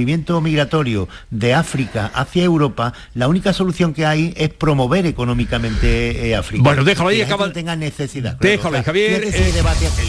[0.00, 6.34] movimiento migratorio de África hacia Europa, la única solución que hay es promover económicamente eh,
[6.34, 6.62] África.
[6.62, 7.52] Bueno, déjalo ahí, acaba...
[7.52, 8.38] tenga necesidad.
[8.40, 9.24] Déjalo ahí, Javier.
[9.24, 9.52] Eh,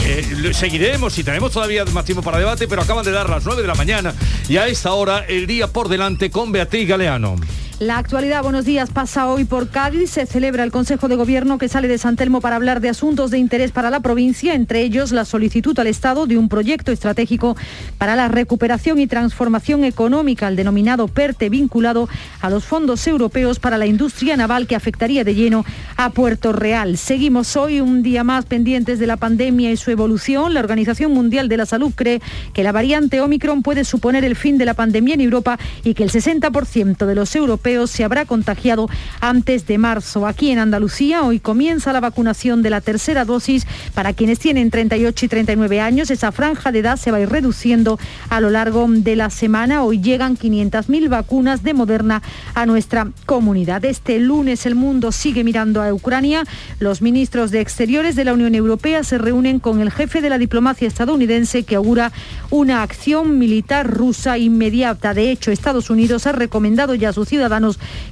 [0.06, 3.62] eh, seguiremos y tenemos todavía más tiempo para debate, pero acaban de dar las 9
[3.62, 4.14] de la mañana
[4.48, 7.36] y a esta hora el día por delante con Beatriz Galeano.
[7.82, 10.12] La actualidad, buenos días, pasa hoy por Cádiz.
[10.12, 13.32] Se celebra el Consejo de Gobierno que sale de San Telmo para hablar de asuntos
[13.32, 17.58] de interés para la provincia, entre ellos la solicitud al Estado de un proyecto estratégico
[17.98, 22.08] para la recuperación y transformación económica, el denominado PERTE, vinculado
[22.40, 25.66] a los fondos europeos para la industria naval que afectaría de lleno
[25.98, 27.00] a Puerto Real.
[27.00, 30.54] Seguimos hoy un día más pendientes de la pandemia y su evolución.
[30.54, 32.22] La Organización Mundial de la Salud cree
[32.54, 36.04] que la variante Omicron puede suponer el fin de la pandemia en Europa y que
[36.04, 38.90] el 60% de los europeos se habrá contagiado
[39.20, 40.28] antes de marzo.
[40.28, 45.26] Aquí en Andalucía hoy comienza la vacunación de la tercera dosis para quienes tienen 38
[45.26, 46.12] y 39 años.
[46.12, 48.00] Esa franja de edad se va a ir reduciendo
[48.30, 49.84] a lo largo de la semana.
[49.84, 52.22] Hoy llegan 500.000 vacunas de Moderna
[52.56, 53.86] a nuestra comunidad.
[53.86, 56.44] Este lunes el mundo sigue mirando a Ucrania.
[56.80, 60.38] Los ministros de Exteriores de la Unión Europea se reúnen con el jefe de la
[60.38, 62.12] diplomacia estadounidense que augura
[62.50, 65.14] una acción militar rusa inmediata.
[65.14, 67.51] De hecho, Estados Unidos ha recomendado ya a sus ciudadanos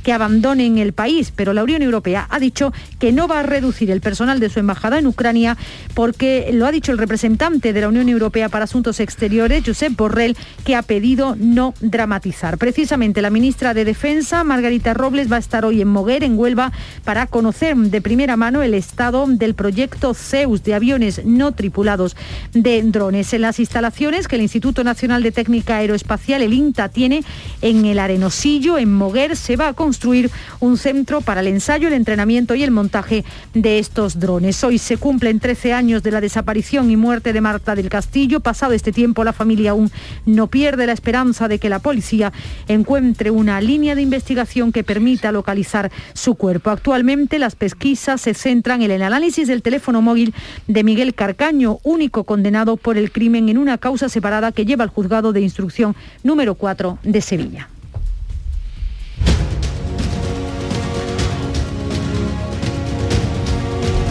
[0.03, 3.91] que abandonen el país, pero la Unión Europea ha dicho que no va a reducir
[3.91, 5.57] el personal de su embajada en Ucrania
[5.93, 10.37] porque lo ha dicho el representante de la Unión Europea para Asuntos Exteriores, Josep Borrell,
[10.65, 12.57] que ha pedido no dramatizar.
[12.57, 16.71] Precisamente la ministra de Defensa, Margarita Robles, va a estar hoy en Moguer, en Huelva,
[17.03, 22.15] para conocer de primera mano el estado del proyecto Zeus de aviones no tripulados
[22.53, 23.33] de drones.
[23.33, 27.23] En las instalaciones que el Instituto Nacional de Técnica Aeroespacial, el INTA, tiene
[27.61, 31.93] en el Arenosillo, en Moguer, se va a construir un centro para el ensayo, el
[31.93, 34.63] entrenamiento y el montaje de estos drones.
[34.63, 38.39] Hoy se cumplen 13 años de la desaparición y muerte de Marta del Castillo.
[38.39, 39.91] Pasado este tiempo, la familia aún
[40.25, 42.31] no pierde la esperanza de que la policía
[42.67, 46.69] encuentre una línea de investigación que permita localizar su cuerpo.
[46.69, 50.33] Actualmente las pesquisas se centran en el análisis del teléfono móvil
[50.67, 54.89] de Miguel Carcaño, único condenado por el crimen en una causa separada que lleva al
[54.89, 57.69] juzgado de instrucción número 4 de Sevilla.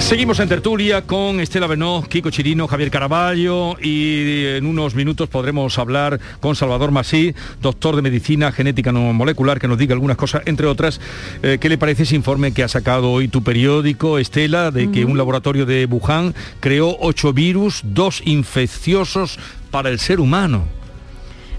[0.00, 5.78] Seguimos en tertulia con Estela Benó, Kiko Chirino, Javier Caraballo y en unos minutos podremos
[5.78, 10.42] hablar con Salvador Masí, doctor de medicina genética no molecular, que nos diga algunas cosas,
[10.46, 10.98] entre otras.
[11.42, 15.04] Eh, ¿Qué le parece ese informe que ha sacado hoy tu periódico, Estela, de que
[15.04, 19.38] un laboratorio de Wuhan creó ocho virus, dos infecciosos
[19.70, 20.77] para el ser humano?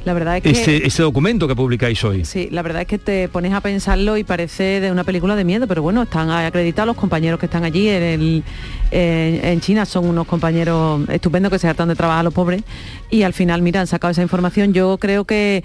[0.05, 0.49] La verdad es que...
[0.51, 2.25] Este, este, documento que publicáis hoy.
[2.25, 5.43] Sí, la verdad es que te pones a pensarlo y parece de una película de
[5.43, 8.43] miedo, pero bueno, están acreditados los compañeros que están allí en,
[8.91, 12.63] en China, son unos compañeros estupendos que se hartan de trabajar los pobres
[13.09, 14.73] y al final, mira, han sacado esa información.
[14.73, 15.63] Yo creo que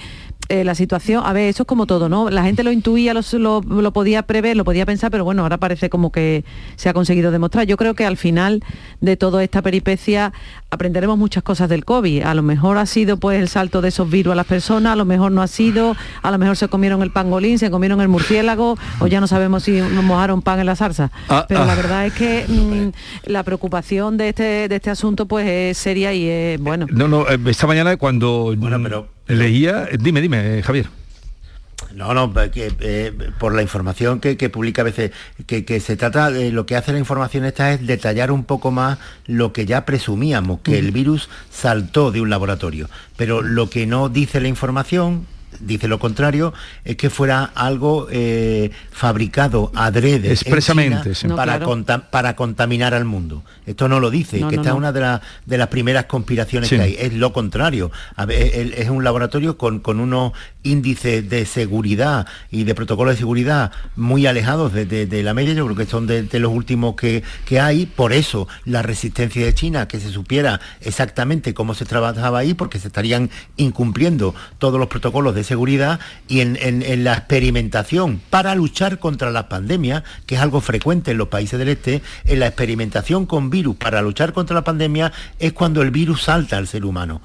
[0.48, 2.28] eh, la situación, a ver, eso es como todo, ¿no?
[2.28, 6.12] La gente lo intuía, lo, podía prever, lo podía pensar, pero bueno, ahora parece como
[6.12, 6.44] que
[6.76, 7.66] se ha conseguido demostrar.
[7.66, 8.62] Yo creo que al final
[9.00, 10.34] de toda esta peripecia
[10.70, 12.24] aprenderemos muchas cosas del COVID.
[12.24, 14.96] A lo mejor ha sido pues el salto de esos virus a las personas, a
[14.96, 18.08] lo mejor no ha sido, a lo mejor se comieron el pangolín, se comieron el
[18.08, 21.10] murciélago, o ya no sabemos si mojaron pan en la salsa.
[21.30, 21.76] Ah, pero la ah.
[21.76, 26.28] verdad es que mm, la preocupación de este, de este asunto pues es seria y
[26.28, 26.86] es bueno.
[26.90, 30.86] No, no, eh, esta mañana cuando bueno, pero Leía, dime, dime, Javier.
[31.94, 35.12] No, no, que, eh, por la información que, publica a veces,
[35.46, 38.98] que, se trata, de lo que hace la información esta es detallar un poco más
[39.26, 42.88] lo que ya presumíamos, que el virus saltó de un laboratorio.
[43.16, 45.26] Pero lo que no dice la información
[45.60, 46.52] dice lo contrario,
[46.84, 51.60] es que fuera algo eh, fabricado adrede expresamente para,
[52.10, 53.42] para contaminar al mundo.
[53.66, 56.96] Esto no lo dice, que esta es una de, de, las primeras conspiraciones que hay.
[56.98, 57.90] Es lo contrario.
[58.28, 60.32] es un laboratorio con, con unos
[60.64, 65.76] índices de seguridad y de protocolos de seguridad muy alejados de, la media, yo creo
[65.76, 70.00] que son de, los últimos que, que, hay, por eso la resistencia de China, que
[70.00, 75.44] se supiera exactamente cómo se trabajaba ahí, porque se estarían incumpliendo todos los protocolos de
[75.44, 81.12] seguridad y en, en la experimentación para luchar contra las pandemias, que es algo frecuente
[81.12, 85.12] en los países del este, en la experimentación con virus para luchar contra la pandemia
[85.38, 87.20] es cuando el virus salta al ser humano,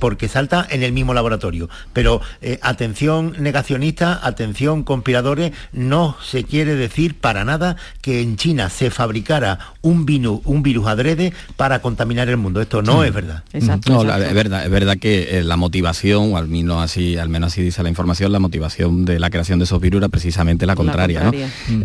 [0.00, 1.68] porque salta en el mismo laboratorio.
[1.92, 8.70] Pero eh, atención negacionista, atención conspiradores, no se quiere decir para nada que en China
[8.70, 12.60] se fabricara un, virus, un virus adrede para contaminar el mundo.
[12.60, 13.42] Esto no es verdad.
[13.88, 17.52] no, es verdad, es verdad que eh, la motivación, o al menos así, al menos
[17.52, 20.76] así dice la información, la motivación de la creación de esos virus era precisamente la
[20.76, 21.30] contraria.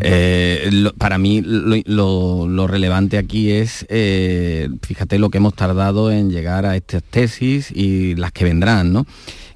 [0.01, 6.65] Eh, para mí lo relevante aquí es eh, fíjate lo que hemos tardado en llegar
[6.65, 9.05] a estas tesis y las que vendrán, ¿no?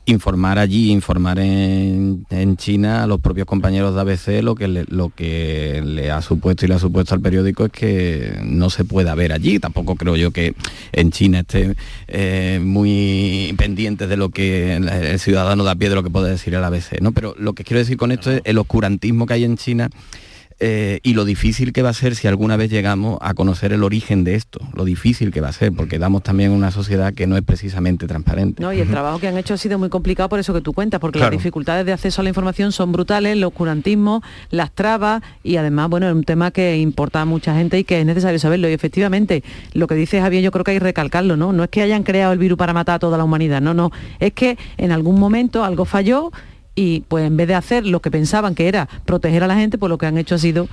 [0.06, 2.26] Informar allí, informar en,
[2.58, 6.66] China a los propios compañeros de ABC lo que, le, lo que le ha supuesto
[6.66, 9.60] y le ha supuesto al periódico es que no se pueda ver allí.
[9.60, 10.54] Tampoco creo yo que
[10.92, 11.76] en China esté
[12.08, 16.54] eh, muy pendiente de lo que el ciudadano da pie de lo que puede decir
[16.54, 17.02] el ABC.
[17.02, 17.12] ¿no?
[17.12, 19.90] Pero lo que quiero decir con esto es el oscurantismo que hay en China
[20.60, 23.84] eh, y lo difícil que va a ser si alguna vez llegamos a conocer el
[23.84, 27.28] origen de esto, lo difícil que va a ser, porque damos también una sociedad que
[27.28, 28.62] no es precisamente transparente.
[28.62, 30.74] No, y el trabajo que han hecho ha sido muy complicado por eso que tú
[30.74, 35.22] cuentas, porque las dificultades de acceso a la información son brutales, el oscurantismo, las trabas
[35.44, 38.40] y además, bueno, es un tema que importa a mucha gente y que es necesario
[38.40, 38.70] saberlo.
[38.70, 41.54] Y efectivamente, lo que dice Javier, yo creo que hay que recalcarlo, ¿no?
[41.54, 43.92] No es que hayan creado el virus para matar a toda la humanidad, no, no,
[44.20, 46.32] es que en algún momento algo falló
[46.76, 49.78] y pues en vez de hacer lo que pensaban que era proteger a la gente,
[49.78, 50.68] pues lo que han hecho ha sido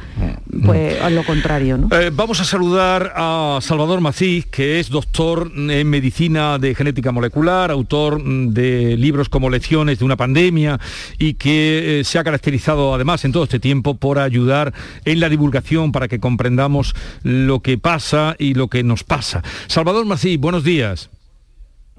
[0.65, 1.79] pues a lo contrario.
[1.93, 7.71] Eh, vamos a saludar a Salvador Macís, que es doctor en medicina de genética molecular,
[7.71, 10.81] autor de libros como Lecciones de una pandemia
[11.19, 14.73] y que eh, se ha caracterizado además en todo este tiempo por ayudar
[15.05, 19.43] en la divulgación para que comprendamos lo que pasa y lo que nos pasa.
[19.67, 21.11] Salvador Macís, buenos días.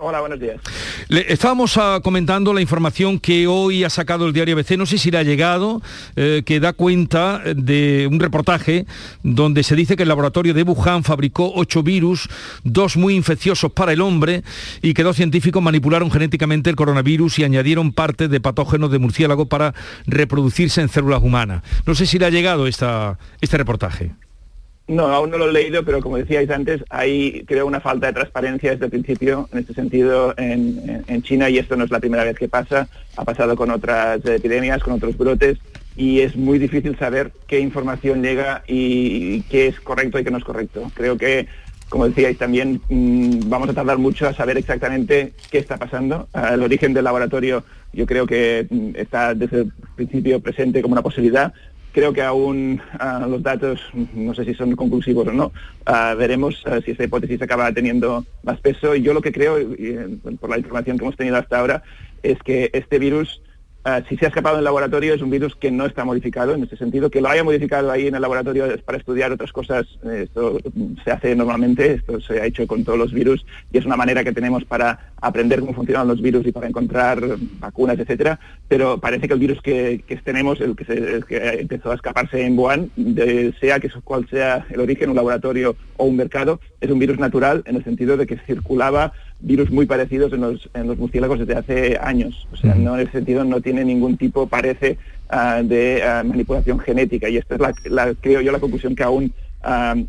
[0.04, 0.60] Hola, buenos días.
[1.10, 5.12] Estábamos ah, comentando la información que hoy ha sacado el diario ABC, no sé si
[5.12, 5.80] le ha llegado,
[6.16, 8.88] eh, que da cuenta de un reportaje
[9.22, 12.30] donde se dice que el laboratorio de Wuhan fabricó ocho virus,
[12.64, 14.42] dos muy infecciosos para el hombre,
[14.82, 19.46] y que dos científicos manipularon genéticamente el coronavirus y añadieron parte de patógenos de murciélago
[19.46, 19.76] para
[20.08, 21.62] reproducirse en células humanas.
[21.86, 24.14] No sé si le ha llegado esta, este reportaje.
[24.92, 28.14] No, aún no lo he leído, pero como decíais antes, hay creo una falta de
[28.14, 32.26] transparencia desde el principio en este sentido en, China y esto no es la primera
[32.26, 35.60] vez que pasa, ha pasado con otras epidemias, con otros brotes
[35.96, 40.40] y es muy difícil saber qué información llega y, qué es correcto y qué no
[40.40, 40.92] es correcto.
[40.94, 41.48] Creo que,
[41.88, 46.28] como decíais también, mm, vamos a tardar mucho a saber exactamente qué está pasando.
[46.34, 47.64] el origen del laboratorio
[47.94, 51.54] yo creo que mm, está desde el principio presente como una posibilidad,
[51.94, 53.82] Creo que aún ah, los datos,
[54.14, 55.52] no sé si son conclusivos o no,
[55.86, 58.96] ah, veremos ah, si esta hipótesis acaba teniendo más peso.
[58.96, 61.84] Y yo lo que creo, eh, por la información que hemos tenido hasta ahora,
[62.24, 63.42] es que este virus
[63.84, 66.54] Ah, si se ha escapado en el laboratorio es un virus que no está modificado
[66.54, 69.88] en ese sentido, que lo haya modificado ahí en el laboratorio para estudiar otras cosas,
[70.04, 70.60] esto
[71.04, 74.24] se hace normalmente, esto se ha hecho con todos los virus y es una manera
[74.24, 77.24] que tenemos para aprender cómo funcionan los virus y para encontrar
[77.60, 81.96] vacunas, etcétera, pero parece que el virus que, tenemos, el que, se, que, empezó a
[81.96, 82.92] escaparse en Wuhan,
[83.60, 87.64] sea que cual sea el origen, un laboratorio o un mercado, es un virus natural
[87.66, 91.56] en el sentido de que circulaba virus muy parecidos en los, en los murciélagos desde
[91.56, 92.48] hace años.
[92.52, 94.98] O sea, no en ese sentido no tiene ningún tipo, parece,
[95.30, 97.30] ah, de ah, manipulación genética.
[97.30, 99.34] Y esta es la, la, creo yo, la conclusión que aún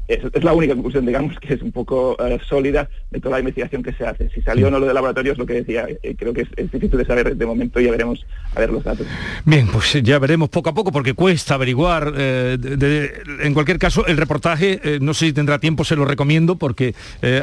[0.08, 3.82] es, la única conclusión, digamos, que es un poco eh, sólida de toda la investigación
[3.82, 4.30] que se hace.
[4.30, 5.86] Si salió o no lo de laboratorio es lo que decía.
[6.02, 9.06] Eh, creo que es, difícil de saber de momento, ya veremos a ver los datos.
[9.44, 12.12] Bien, pues ya veremos poco a poco porque cuesta averiguar.
[12.16, 13.12] Eh,
[13.42, 16.94] en cualquier caso, el reportaje, no sé si tendrá tiempo, se lo recomiendo porque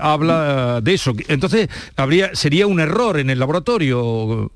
[0.02, 1.14] habla de eso.
[1.28, 4.52] Entonces, habría sería un error en el laboratorio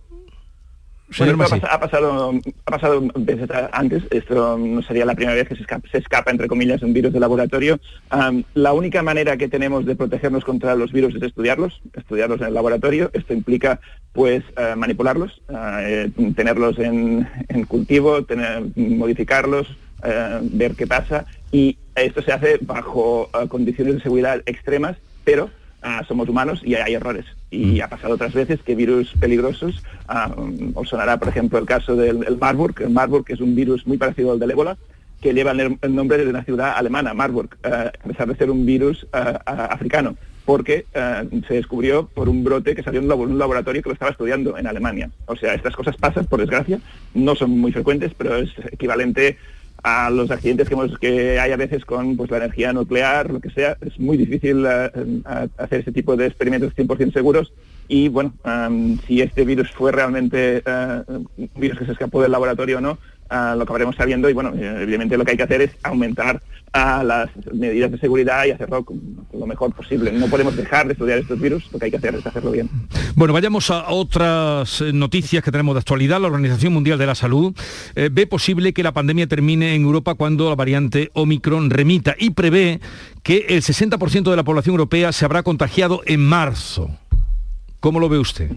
[1.19, 2.33] ha, pasado,
[2.65, 6.81] ha pasado veces antes, esto no sería la primera vez que se escapa, entre comillas,
[6.81, 7.80] un virus de laboratorio.
[8.54, 12.54] la única manera que tenemos de protegernos contra los virus es estudiarlos, estudiarlos en el
[12.54, 13.10] laboratorio.
[13.13, 13.80] Esto implica,
[14.13, 15.42] pues, eh, manipularlos,
[15.81, 17.27] eh, tenerlos en,
[17.68, 19.67] cultivo, tener, modificarlos,
[20.03, 21.25] eh, ver qué pasa.
[21.51, 25.50] Y esto se hace bajo condiciones de seguridad extremas, pero
[26.07, 27.25] Somos humanos y hay errores.
[27.51, 27.81] Y mm.
[27.83, 30.33] ha pasado otras veces que virus peligrosos, ah,
[30.73, 34.31] os sonará por ejemplo el caso del Marburg, el Marburg es un virus muy parecido
[34.31, 34.77] al del ébola,
[35.21, 38.65] que lleva el, nombre de una ciudad alemana, Marburg, ah, a pesar de ser un
[38.65, 40.85] virus africano, porque
[41.47, 44.67] se descubrió por un brote que salió en un laboratorio que lo estaba estudiando en
[44.67, 45.09] Alemania.
[45.25, 46.79] O sea, estas cosas pasan, por desgracia,
[47.13, 49.37] no son muy frecuentes, pero es equivalente
[49.83, 53.39] a los accidentes que, hemos, que hay a veces con pues, la energía nuclear, lo
[53.39, 53.77] que sea.
[53.81, 54.89] Es muy difícil eh,
[55.57, 57.53] hacer ese tipo de experimentos 100% seguros
[57.87, 58.33] y bueno,
[59.05, 62.91] si este virus fue realmente uh, un virus que se escapó del laboratorio o no,
[62.93, 66.41] uh, lo acabaremos sabiendo y bueno, evidentemente lo que hay que hacer es aumentar
[66.73, 68.85] uh, las medidas de seguridad y hacerlo
[69.33, 70.13] lo mejor posible.
[70.13, 72.69] No podemos dejar de estudiar estos virus, lo que hay que hacer es hacerlo bien.
[73.15, 76.20] Bueno, vayamos a otras eh, noticias que tenemos de actualidad.
[76.20, 77.55] La Organización Mundial de la Salud
[77.96, 82.32] eh, ve posible que la pandemia termine en Europa cuando la variante Omicron remita y
[82.32, 82.79] prevé
[83.22, 86.89] que el 60% de la población europea se habrá contagiado en marzo.
[87.79, 88.50] ¿Cómo lo ve usted?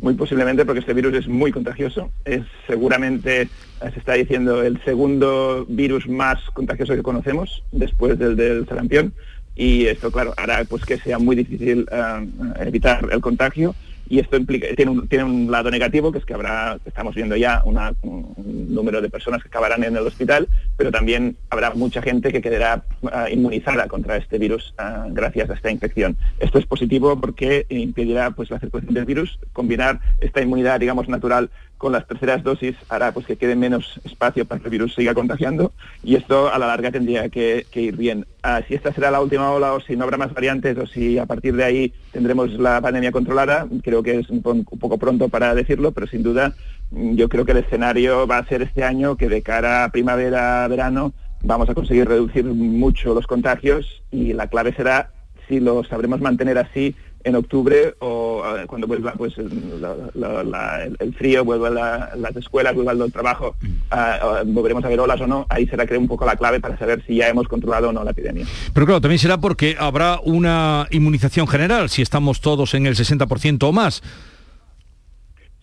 [0.00, 2.10] Muy posiblemente porque este virus es muy contagioso.
[2.24, 3.48] Es seguramente, eh,
[3.92, 9.14] se está diciendo, el segundo virus más contagioso que conocemos después del del sarampión.
[9.56, 12.28] Y esto, claro, hará pues, que sea muy difícil eh,
[12.60, 13.74] evitar el contagio.
[14.08, 17.36] y esto implica, tiene, un, tiene un lado negativo, que es que habrá, estamos viendo
[17.36, 22.30] ya un número de personas que acabarán en el hospital, pero también habrá mucha gente
[22.30, 26.16] que quedará ah, inmunizada contra este virus ah, gracias a esta infección.
[26.38, 31.50] Esto es positivo porque impedirá pues, la circulación del virus, combinar esta inmunidad, digamos, natural
[31.84, 35.12] con las terceras dosis hará pues que quede menos espacio para que el virus siga
[35.12, 38.24] contagiando y esto a la larga tendría que, ir bien.
[38.42, 41.18] Ah, si esta será la última ola o si no habrá más variantes o si
[41.18, 45.54] a partir de ahí tendremos la pandemia controlada, creo que es un, poco pronto para
[45.54, 46.54] decirlo, pero sin duda
[46.90, 49.90] mm, yo creo que el escenario va a ser este año que de cara a
[49.90, 51.12] primavera, verano,
[51.42, 55.10] vamos a conseguir reducir mucho los contagios y la clave será
[55.48, 61.70] si lo sabremos mantener así en octubre o cuando vuelva pues el, frío, vuelva
[62.14, 66.00] las escuelas, vuelva el trabajo, uh, volveremos a ver olas o no, ahí será creo
[66.00, 68.46] un poco la clave para saber si ya hemos controlado o no la epidemia.
[68.72, 73.62] Pero claro, también será porque habrá una inmunización general, si estamos todos en el 60%
[73.68, 74.02] o más.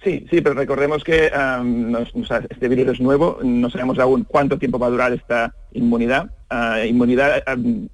[0.03, 1.31] Sí, sí, pero recordemos que
[2.49, 6.31] este virus es nuevo, no sabemos aún cuánto tiempo va a durar esta inmunidad.
[6.86, 7.43] Inmunidad,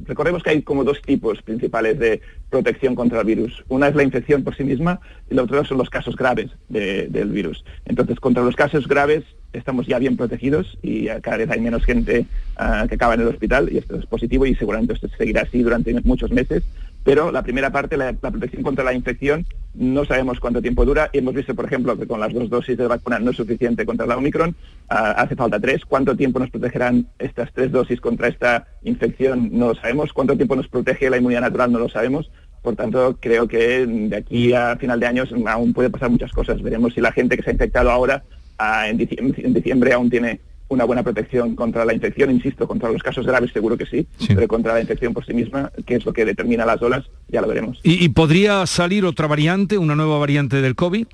[0.06, 3.64] recordemos que hay como dos tipos principales de protección contra el virus.
[3.68, 5.00] Una es la infección por sí misma
[5.30, 7.64] y la otra son los casos graves del virus.
[7.86, 9.24] Entonces, contra los casos graves
[9.54, 12.26] estamos ya bien protegidos y cada vez hay menos gente
[12.58, 15.62] ah, que acaba en el hospital y esto es positivo y seguramente esto seguirá así
[15.62, 16.64] durante muchos meses
[17.04, 21.10] pero la primera parte, la, protección contra la infección, no sabemos cuánto tiempo dura.
[21.14, 23.86] Y hemos visto, por ejemplo, que con las dos dosis de vacuna no es suficiente
[23.86, 24.56] contra la Omicron,
[24.90, 25.86] ah, hace falta tres.
[25.86, 29.50] ¿Cuánto tiempo nos protegerán estas tres dosis contra esta infección?
[29.54, 30.12] No lo sabemos.
[30.12, 31.72] ¿Cuánto tiempo nos protege la inmunidad natural?
[31.72, 32.30] No lo sabemos.
[32.62, 36.62] Por tanto, creo que de aquí a final de año aún puede pasar muchas cosas.
[36.62, 38.24] Veremos si la gente que se ha infectado ahora,
[38.58, 43.26] ah, en diciembre aún tiene una buena protección contra la infección, insisto, contra los casos
[43.26, 46.26] graves seguro que sí, pero contra la infección por sí misma, que es lo que
[46.26, 47.80] determina las olas, ya lo veremos.
[47.84, 51.08] ¿Y, podría salir otra variante, una nueva variante del COVID?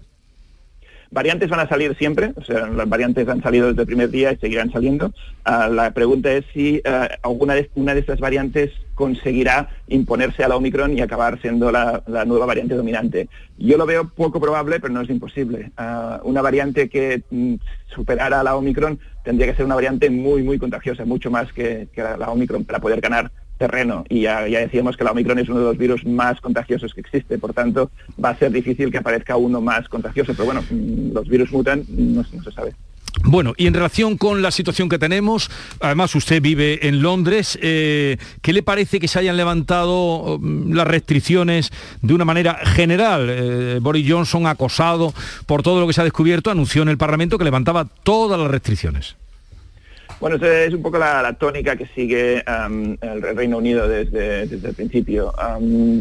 [1.13, 4.32] Variantes van a salir siempre, o sea, las variantes han salido desde el primer día
[4.32, 5.13] y seguirán saliendo.
[5.43, 10.48] Ah, la pregunta es si ah, alguna de, una de estas variantes conseguirá imponerse a
[10.48, 13.29] la Omicron y acabar siendo la, nueva variante dominante.
[13.60, 15.72] Yo lo veo poco probable, pero no es imposible.
[15.77, 17.55] Ah, una variante que mm,
[17.93, 21.89] superara a la Omicron tendría que ser una variante muy, muy contagiosa, mucho más que,
[21.96, 25.65] la Omicron para poder ganar terreno y ya, decíamos que la Omicron es uno de
[25.65, 27.91] los virus más contagiosos que existe, por tanto
[28.24, 31.83] va a ser difícil que aparezca uno más contagioso, pero bueno, mm, los virus mutan,
[31.89, 32.74] no, se sabe.
[33.25, 38.17] Bueno, y en relación con la situación que tenemos, además usted vive en Londres, eh,
[38.41, 43.27] ¿qué le parece que se hayan levantado mm, las restricciones de una manera general?
[43.29, 45.13] Eh, Boris Johnson, acosado
[45.45, 48.50] por todo lo que se ha descubierto, anunció en el Parlamento que levantaba todas las
[48.50, 49.15] restricciones.
[50.24, 55.34] Bueno, es un poco la, tónica que sigue el Reino Unido desde, el principio.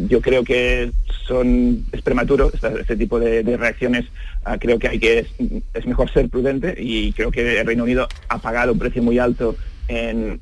[0.07, 0.93] yo creo que
[1.27, 4.05] son, es prematuro este, tipo de, reacciones.
[4.45, 5.27] Ah, creo que hay que
[5.73, 9.19] es, mejor ser prudente y creo que el Reino Unido ha pagado un precio muy
[9.19, 9.57] alto
[9.89, 10.39] en,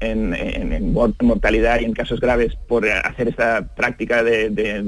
[1.19, 4.83] mortalidad y en casos graves por hacer esta práctica de,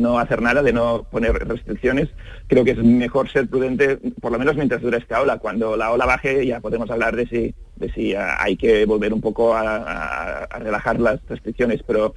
[0.00, 2.08] no, hacer nada, de no poner restricciones.
[2.48, 5.38] Creo que es mejor ser prudente, por lo menos mientras dura esta ola.
[5.38, 9.20] Cuando la ola baje ya podemos hablar de si, de si hay que volver un
[9.20, 12.14] poco a relajar las restricciones, pero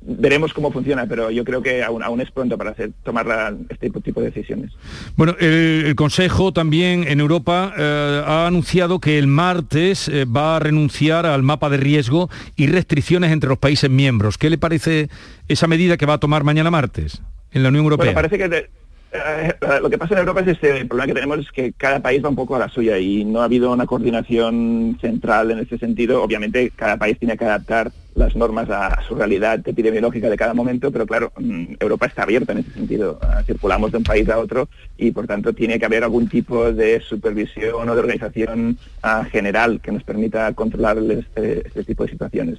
[0.00, 3.90] veremos cómo funciona, pero yo creo que aún, aún es pronto para hacer, tomar este
[3.90, 4.72] tipo de decisiones.
[5.16, 10.58] Bueno, el, Consejo también en Europa eh, ha anunciado que el martes eh, va a
[10.60, 14.38] renunciar al mapa de riesgo y restricciones entre los países miembros.
[14.38, 15.08] ¿Qué le parece
[15.48, 17.20] esa medida que va a tomar mañana martes
[17.52, 18.14] en la Unión Europea?
[18.14, 18.68] parece que
[19.12, 22.00] eh, lo que pasa en Europa es este, el problema que tenemos es que cada
[22.00, 25.60] país va un poco a la suya y no ha habido una coordinación central en
[25.60, 26.22] ese sentido.
[26.22, 30.90] Obviamente cada país tiene que adaptar las normas a, su realidad epidemiológica de cada momento,
[30.90, 33.18] pero claro, mm, Europa está abierta en ese sentido.
[33.22, 36.72] Ah, circulamos de un país a otro y por tanto tiene que haber algún tipo
[36.72, 42.10] de supervisión o de organización ah, general que nos permita controlar este, este, tipo de
[42.10, 42.58] situaciones.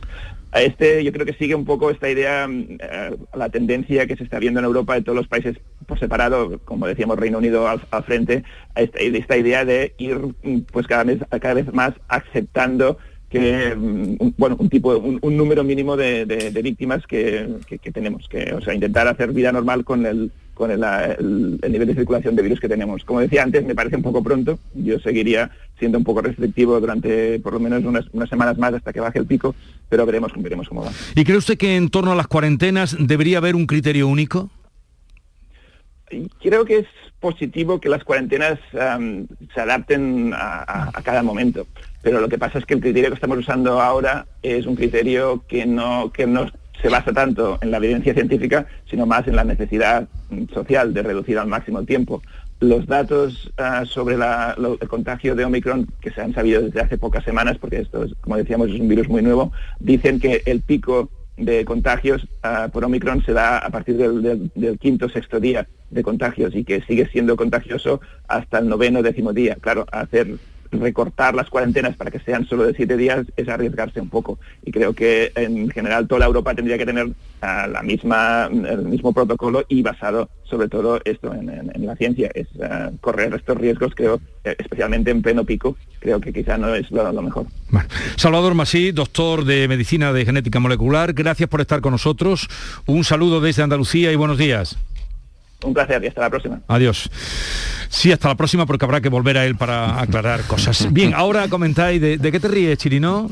[0.52, 4.16] A este yo creo que sigue un poco esta idea, mm, eh, la tendencia que
[4.16, 7.68] se está viendo en Europa de todos los países por separado, como decíamos Reino Unido
[7.68, 8.44] al, frente,
[8.76, 12.98] a esta, esta, idea de ir mm, pues cada vez, cada vez más aceptando
[13.30, 17.48] que mm, bueno un tipo un, número mínimo de, víctimas que,
[17.94, 22.36] tenemos que o sea intentar hacer vida normal con el con el, nivel de circulación
[22.36, 23.06] de virus que tenemos.
[23.06, 24.60] Como decía antes me parece un poco pronto.
[24.76, 28.92] Yo seguiría siendo un poco restrictivo durante por lo menos unas, unas semanas más hasta
[28.92, 29.56] que baje el pico
[29.88, 30.92] pero veremos veremos cómo va.
[31.16, 34.50] Y cree usted que en torno a las cuarentenas debería haber un criterio único
[36.42, 36.88] creo que es
[37.20, 41.68] positivo que las cuarentenas se adapten a, cada momento,
[42.02, 45.44] pero lo que pasa es que el criterio que estamos usando ahora es un criterio
[45.48, 46.48] que no, que no
[46.82, 50.08] se basa tanto en la evidencia científica, sino más en la necesidad
[50.54, 52.22] social de reducir al máximo el tiempo.
[52.62, 57.24] Los datos ah, sobre el contagio de Omicron, que se han sabido desde hace pocas
[57.24, 61.10] semanas, porque esto, es, como decíamos, es un virus muy nuevo, dicen que el pico
[61.38, 66.04] de contagios ah, por Omicron se da a partir del, del, quinto sexto día de
[66.04, 69.58] contagios y que sigue siendo contagioso hasta el noveno décimo día.
[69.60, 70.38] Claro, hacer
[70.72, 74.40] recortar las cuarentenas para que sean solo de siete días es arriesgarse un poco.
[74.64, 77.08] Y creo que en general toda la Europa tendría que tener
[77.42, 82.30] ah, la misma, el mismo protocolo y basado sobre todo esto en, la ciencia.
[82.34, 86.74] Es ah, correr estos riesgos, creo, eh, especialmente en pleno pico, creo que quizá no
[86.76, 87.48] es lo, mejor.
[88.16, 92.48] Salvador Masí, doctor de Medicina de Genética Molecular, gracias por estar con nosotros.
[92.86, 94.78] Un saludo desde Andalucía y buenos días.
[95.64, 96.62] Un placer y hasta la próxima.
[96.68, 97.10] Adiós.
[97.90, 100.88] Sí, hasta la próxima porque habrá que volver a él para aclarar cosas.
[100.94, 103.30] Bien, ahora comentáis, ¿de, qué te ríes, Chirino?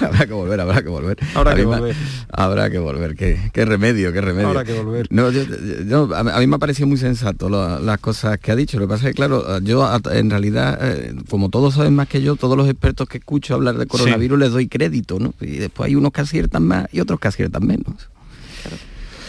[0.00, 1.16] habrá que volver, habrá que volver.
[1.34, 1.96] Habrá que volver.
[2.30, 4.48] Habrá que volver, qué, remedio, qué remedio.
[4.48, 5.08] Habrá que volver.
[5.08, 8.78] a, mí me ha parecido muy sensato las cosas que ha dicho.
[8.78, 12.20] Lo que pasa es que, claro, yo en realidad, eh, como todos saben más que
[12.20, 15.32] yo, todos los expertos que escucho hablar de coronavirus les doy crédito, ¿no?
[15.40, 18.10] Y después hay unos que aciertan más y otros que aciertan menos.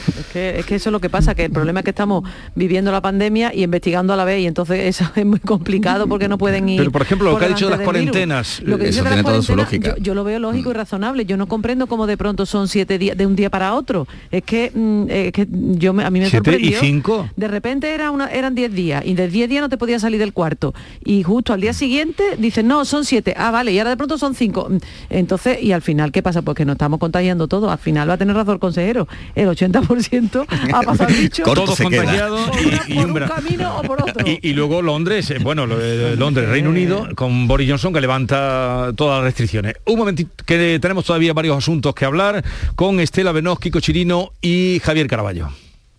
[0.08, 2.24] Es que, eso es lo que pasa, que el problema es que estamos
[2.56, 6.28] viviendo la pandemia y investigando a la vez y entonces eso es muy complicado porque
[6.28, 6.80] no pueden ir.
[6.80, 9.42] Pero por ejemplo, lo que ha dicho de las cuarentenas, lo que eso tiene toda
[9.42, 9.96] su lógica.
[10.00, 10.78] Yo, lo veo lógico y mm.
[10.78, 11.26] razonable.
[11.26, 14.08] Yo no comprendo cómo de pronto son siete días de un día para otro.
[14.32, 17.30] Es que, mm, que yo a mí me ¿Siete y cinco?
[17.36, 20.20] De repente era una, eran diez días y de diez días no te podías salir
[20.20, 20.74] del cuarto
[21.04, 23.34] y justo al día siguiente dicen no son siete.
[23.38, 24.70] Ah vale y ahora de pronto son cinco.
[25.10, 27.70] Entonces y al final qué pasa pues que nos estamos contagiando todo.
[27.70, 29.08] Al final va a tener razón el consejero.
[29.36, 29.97] El 80%
[30.74, 31.44] ha pasado el bicho.
[31.44, 32.50] Todos contagiados
[32.88, 34.26] y, un camino o por otro.
[34.26, 39.26] Y, luego Londres, eh, bueno, Londres, Reino Unido, con Boris Johnson que levanta todas las
[39.26, 39.76] restricciones.
[39.86, 42.44] Un momentito, que tenemos todavía varios asuntos que hablar
[42.76, 45.50] con Estela Benoz, Kiko Chirino y Javier Caraballo.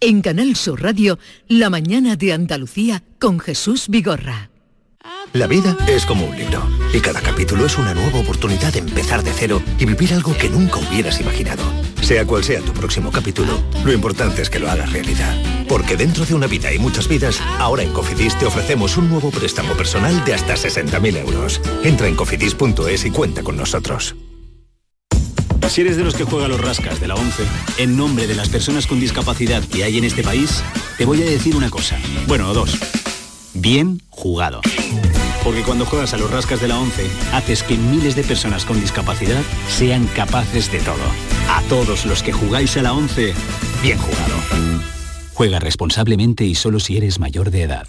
[0.00, 4.50] En Canal Sur Radio, La mañana de Andalucía con Jesús Vigorra.
[5.33, 6.62] La vida es como un libro
[6.93, 10.49] y cada capítulo es una nueva oportunidad de empezar de cero y vivir algo que
[10.49, 11.63] nunca hubieras imaginado.
[12.08, 15.36] Sea cual sea tu próximo capítulo, lo importante es que lo hagas realidad.
[15.68, 19.30] Porque dentro de una vida y muchas vidas, ahora en Cofidis te ofrecemos un nuevo
[19.30, 21.60] préstamo personal de hasta 60.000 euros.
[21.84, 24.16] Entra en cofidis.es y cuenta con nosotros.
[25.68, 27.42] Si eres de los que juega los rascas de la 11,
[27.76, 30.62] en nombre de las personas con discapacidad que hay en este país,
[30.97, 31.99] te voy a decir una cosa.
[32.26, 32.78] Bueno, dos.
[33.52, 34.62] Bien jugado.
[35.49, 38.78] Porque cuando juegas a los rascas de la 11, haces que miles de personas con
[38.78, 41.02] discapacidad sean capaces de todo.
[41.49, 43.32] A todos los que jugáis a la 11,
[43.82, 44.34] bien jugado.
[45.32, 47.89] Juega responsablemente y solo si eres mayor de edad.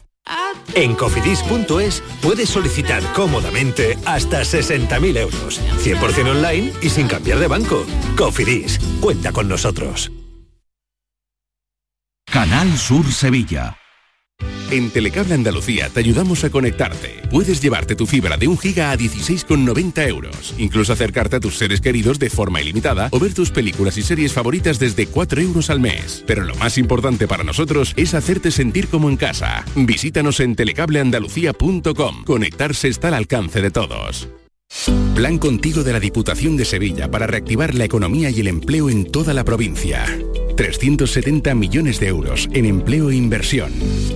[0.73, 7.85] En cofidis.es puedes solicitar cómodamente hasta 60.000 euros, 100% online y sin cambiar de banco.
[8.15, 10.13] Cofidis, cuenta con nosotros.
[12.31, 13.78] Canal Sur Sevilla.
[14.71, 17.23] En Telecable Andalucía te ayudamos a conectarte.
[17.31, 20.53] Puedes llevarte tu fibra de un giga a 16,90 euros.
[20.59, 24.31] Incluso acercarte a tus seres queridos de forma ilimitada o ver tus películas y series
[24.31, 26.23] favoritas desde 4 euros al mes.
[26.27, 29.65] Pero lo más importante para nosotros es hacerte sentir como en casa.
[29.75, 32.23] Visítanos en telecableandalucía.com.
[32.23, 34.29] Conectarse está al alcance de todos.
[35.15, 39.11] Plan contigo de la Diputación de Sevilla para reactivar la economía y el empleo en
[39.11, 40.05] toda la provincia.
[40.59, 43.71] 370 millones de euros en empleo e inversión.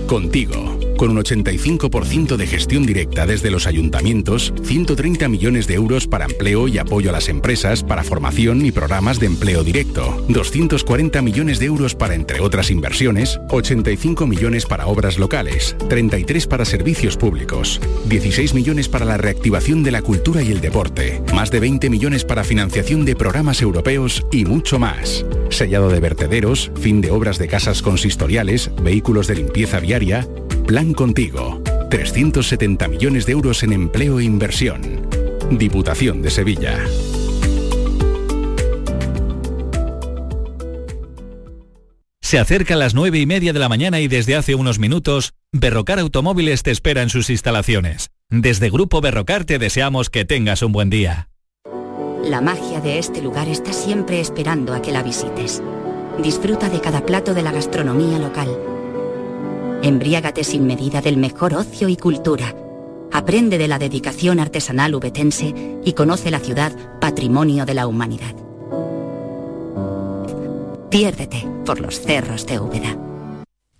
[0.06, 6.26] Contigo con un 85% de gestión directa desde los ayuntamientos, 130 millones de euros para
[6.26, 11.58] empleo y apoyo a las empresas, para formación y programas de empleo directo, 240 millones
[11.58, 17.80] de euros para, entre otras inversiones, 85 millones para obras locales, 33 para servicios públicos,
[18.06, 22.24] 16 millones para la reactivación de la cultura y el deporte, más de 20 millones
[22.24, 25.24] para financiación de programas europeos y mucho más.
[25.50, 30.26] Sellado de vertederos, fin de obras de casas consistoriales, vehículos de limpieza viaria,
[30.66, 31.62] Plan Contigo.
[31.90, 35.06] 370 millones de euros en empleo e inversión.
[35.50, 36.78] Diputación de Sevilla.
[42.22, 45.34] Se acerca a las nueve y media de la mañana y desde hace unos minutos,
[45.52, 48.08] Berrocar Automóviles te espera en sus instalaciones.
[48.30, 51.28] Desde Grupo Berrocar te deseamos que tengas un buen día.
[52.24, 55.62] La magia de este lugar está siempre esperando a que la visites.
[56.22, 58.48] Disfruta de cada plato de la gastronomía local
[59.82, 62.54] Embriágate sin medida del mejor ocio y cultura.
[63.12, 68.34] Aprende de la dedicación artesanal ubetense y conoce la ciudad patrimonio de la humanidad.
[70.90, 72.96] Piérdete por los cerros de Úbeda.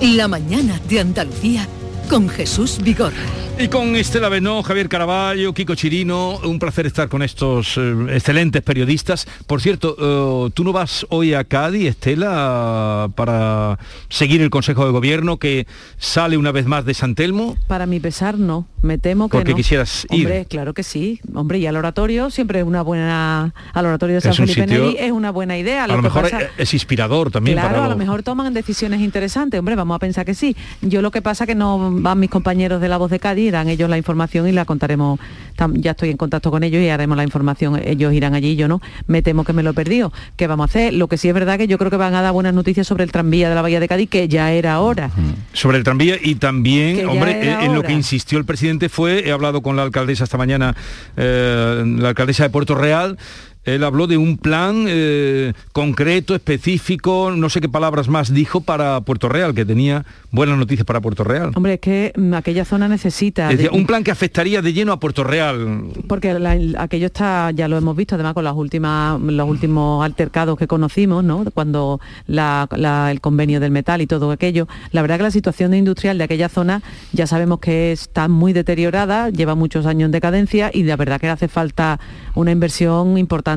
[0.00, 1.68] La mañana de Andalucía
[2.08, 3.39] con Jesús Vigorra.
[3.62, 8.62] Y con Estela Benó, Javier Caraballo, Kiko Chirino, un placer estar con estos eh, excelentes
[8.62, 9.26] periodistas.
[9.46, 14.92] Por cierto, eh, tú no vas hoy a Cádiz, Estela, para seguir el Consejo de
[14.92, 15.66] Gobierno que
[15.98, 17.58] sale una vez más de San Telmo.
[17.66, 18.66] Para mi pesar, no.
[18.80, 20.24] Me temo que Porque quisieras ir.
[20.24, 21.20] Hombre, claro que sí.
[21.34, 23.52] Hombre, y al oratorio siempre es una buena...
[23.74, 25.84] Al oratorio de San Es Felipe sitio- Neri es una buena idea.
[25.84, 29.58] A lo mejor pasa- es, inspirador también Claro, para a lo mejor toman decisiones interesantes,
[29.60, 30.56] hombre, vamos a pensar que sí.
[30.80, 33.68] Yo lo que pasa que no van mis compañeros de La Voz de Cádiz, dan
[33.68, 35.18] ellos la información y la contaremos,
[35.74, 38.80] ya estoy en contacto con ellos y haremos la información, ellos irán allí, yo no,
[39.06, 40.12] me temo que me lo he perdido.
[40.36, 40.94] ¿Qué vamos a hacer?
[40.94, 43.04] Lo que sí es verdad que yo creo que van a dar buenas noticias sobre
[43.04, 45.10] el tranvía de la Bahía de Cádiz, que ya era hora.
[45.52, 49.32] sobre el tranvía y también, hombre, eh, en lo que insistió el presidente fue, he
[49.32, 50.74] hablado con la alcaldesa esta mañana,
[51.16, 53.18] eh, la alcaldesa de Puerto Real,
[53.64, 59.00] él habló de un plan eh, concreto, específico, no sé qué palabras más dijo para
[59.02, 61.50] Puerto Real, que tenía buenas noticias para Puerto Real.
[61.54, 63.48] Hombre, es que mm, aquella zona necesita...
[63.48, 65.84] de- Decía, un plan que afectaría de lleno a Puerto Real.
[66.08, 70.56] Porque la- aquello está, ya lo hemos visto, además con las últimas, los últimos altercados
[70.58, 71.44] que conocimos, ¿no?
[71.52, 74.68] Cuando la- la- el convenio del metal y todo aquello.
[74.92, 79.28] La verdad que la situación industrial de aquella zona ya sabemos que está muy deteriorada,
[79.30, 82.00] lleva muchos años en decadencia y la verdad que hace falta
[82.34, 83.49] una inversión importante.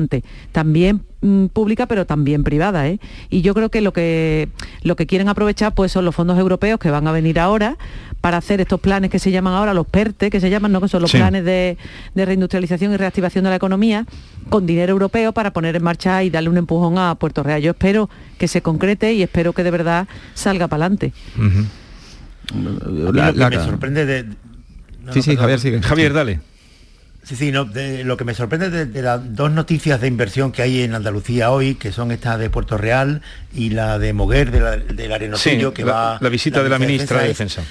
[0.52, 2.98] También mm, pública pero también privada ¿eh?
[3.30, 4.48] y yo creo que lo que
[4.82, 7.76] lo que quieren aprovechar pues son los fondos europeos que van a venir ahora
[8.20, 10.88] para hacer estos planes que se llaman ahora los PERTE que se llaman no que
[10.88, 11.18] son los Sí.
[11.18, 11.76] planes de,
[12.14, 14.06] de reindustrialización y reactivación de la economía
[14.48, 17.70] con dinero europeo para poner en marcha y darle un empujón a Puerto Real yo
[17.72, 23.26] espero que se concrete y espero que de verdad salga para adelante A mí La-
[23.30, 24.24] lo que la- me sorprende de...
[24.24, 24.32] no,
[25.12, 25.36] Sí, no, sí, perdón.
[25.42, 25.82] Javier, sigue.
[25.82, 26.40] Javier, dale.
[27.24, 30.52] Sí, sí, no, de- lo que me sorprende de, de las dos noticias de inversión
[30.52, 33.22] que hay en Andalucía hoy, que son esta de Puerto Real
[33.54, 36.18] y la de Moguer, de la- del Arenosillo, Sí, que la- va...
[36.20, 37.62] la visita de la ministra de es, Defensa.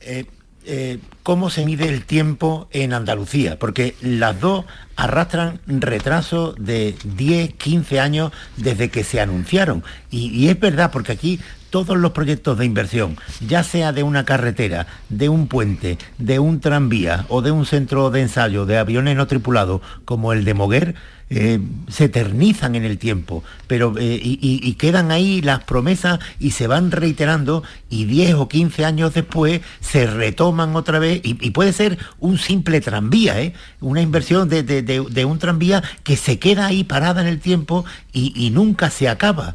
[0.00, 0.26] eh,
[0.66, 3.58] eh, ¿Cómo se mide el tiempo en Andalucía?
[3.58, 9.82] Porque las dos arrastran retraso de 10, 15 años desde que se anunciaron.
[10.10, 14.24] Y, y es verdad, porque aquí todos los proyectos de inversión, ya sea de una
[14.24, 19.16] carretera, de un puente, de un tranvía o de un centro de ensayo de aviones
[19.16, 20.94] no tripulados como el de Moguer,
[21.30, 26.66] eh, se eternizan en el tiempo, pero eh, y, quedan ahí las promesas y se
[26.66, 31.98] van reiterando y 10 o 15 años después se retoman otra vez y, puede ser
[32.18, 33.54] un simple tranvía, ¿eh?
[33.80, 37.84] una inversión de, de- de- un tranvía que se queda ahí parada en el tiempo
[38.12, 39.54] y, y nunca se acaba.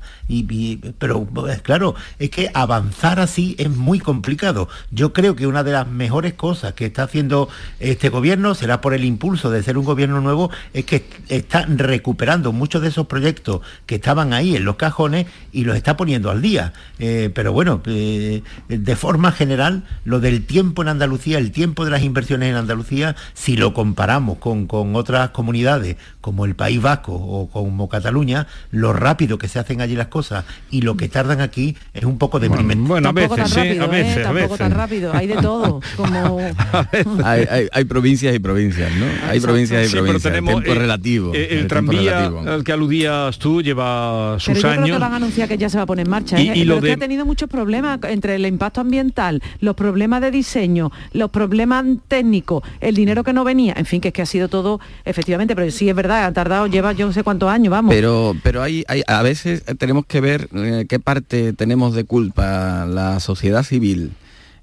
[0.97, 4.69] Pero eh, claro, es que avanzar así es muy complicado.
[4.91, 8.93] Yo creo que una de las mejores cosas que está haciendo este gobierno, será por
[8.93, 13.61] el impulso de ser un gobierno nuevo, es que está recuperando muchos de esos proyectos
[13.85, 16.73] que estaban ahí en los cajones y los está poniendo al día.
[16.99, 21.91] Eh, pero bueno, eh, de forma general, lo del tiempo en Andalucía, el tiempo de
[21.91, 27.13] las inversiones en Andalucía, si lo comparamos con, con otras comunidades como el País Vasco
[27.13, 31.41] o como Cataluña, lo rápido que se hacen allí las cosas y lo que tardan
[31.41, 32.83] aquí es un poco deprimente.
[32.87, 34.19] Bueno, a Tampoco veces, tan sí, rápido, a veces, ¿eh?
[34.19, 34.57] a Tampoco veces.
[34.57, 35.81] tan rápido, hay de todo.
[35.95, 36.39] Como...
[37.23, 39.05] hay, hay- hay provincias y provincias, ¿no?
[39.29, 40.33] Hay provincias y Sí, pero provincias.
[40.33, 41.31] tenemos, tiempo eh, relativo.
[41.61, 44.97] El, tranvía al que aludías tú lleva sus Pero yo creo años.
[44.97, 46.39] que van a anunciar que ya se va a poner en marcha.
[46.39, 46.53] Y- ¿eh?
[46.55, 49.75] y Pero lo es que de- ha tenido muchos problemas entre el impacto ambiental, los
[49.75, 54.13] problemas de diseño, los problemas técnicos, el dinero que no venía, en fin, que es
[54.13, 57.23] que ha sido todo, efectivamente, pero sí es verdad, ha tardado, lleva yo no sé
[57.23, 57.93] cuántos años, vamos.
[57.93, 62.85] Pero, pero hay, hay- a veces tenemos que ver eh, qué parte tenemos de culpa
[62.85, 64.11] la sociedad civil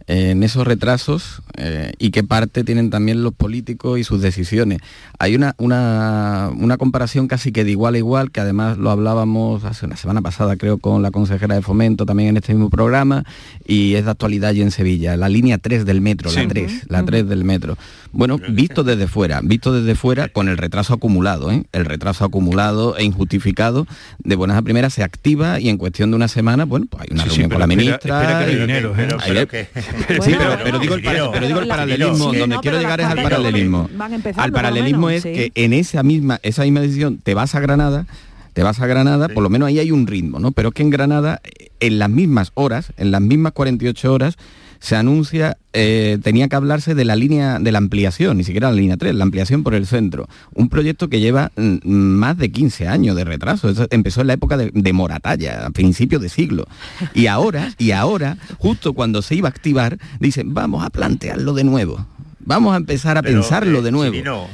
[0.06, 4.80] en esos retrasos eh, y qué parte tienen también los políticos y sus decisiones.
[5.18, 9.64] Hay una, una, una, comparación casi que de igual a igual, que además lo hablábamos
[9.64, 13.24] hace una semana pasada, creo, con la consejera de Fomento también en este mismo programa,
[13.66, 17.04] y es de actualidad allí en Sevilla, la línea 3 del metro, la 3, la
[17.04, 17.76] 3 del metro.
[18.12, 21.64] Bueno, visto desde fuera, visto desde fuera con el retraso acumulado, ¿eh?
[21.72, 23.86] el retraso acumulado e injustificado,
[24.18, 27.08] de buenas a primeras se activa y en cuestión de una semana, bueno, pues hay
[27.12, 28.44] una reunión con la ministra.
[28.44, 29.48] pero,
[30.80, 30.94] digo
[31.60, 33.88] el, paralelismo, donde quiero llegar es al paralelismo.
[34.36, 38.06] Al paralelismo es que en esa misma, esa misma decisión te vas a Granada,
[38.52, 40.52] te vas a Granada, por lo menos ahí hay un ritmo, ¿no?
[40.52, 41.40] Pero es que en Granada,
[41.80, 44.36] en las mismas horas, en las mismas 48 horas,
[44.82, 48.76] se anuncia, eh, tenía que hablarse de la línea de la ampliación, ni siquiera la
[48.76, 50.28] línea 3, la ampliación por el centro.
[50.54, 53.70] Un proyecto que lleva mm, más de 15 años de retraso.
[53.70, 56.66] Eso empezó en la época de, Moratalla, a principios de siglo.
[57.14, 61.62] Y ahora, y ahora, justo cuando se iba a activar, dicen, vamos a plantearlo de
[61.62, 62.04] nuevo.
[62.40, 64.48] Vamos a empezar a pensarlo eh, de nuevo.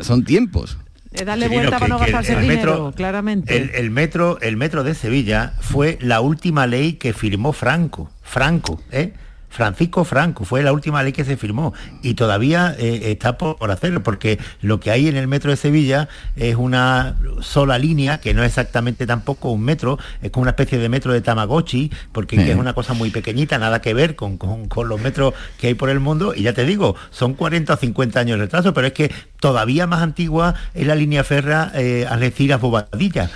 [0.00, 0.78] Son tiempos.
[1.26, 3.78] darle vuelta para no gastarse el, dinero, metro, claramente.
[3.78, 8.10] El, metro, el metro de Sevilla fue la última ley que firmó Franco.
[8.22, 9.12] Franco, ¿eh?
[9.54, 14.02] Francisco Franco, fue la última ley que se firmó y todavía eh, está por, hacerlo,
[14.02, 18.42] porque lo que hay en el metro de Sevilla es una sola línea, que no
[18.42, 22.56] es exactamente tampoco un metro, es como una especie de metro de Tamagotchi, porque es
[22.56, 24.40] una cosa muy pequeñita, nada que ver con,
[24.88, 28.18] los metros que hay por el mundo, y ya te digo, son 40 o 50
[28.18, 33.30] años de retraso, pero es que todavía más antigua es la línea ferra eh, Algeciras-Bobadilla,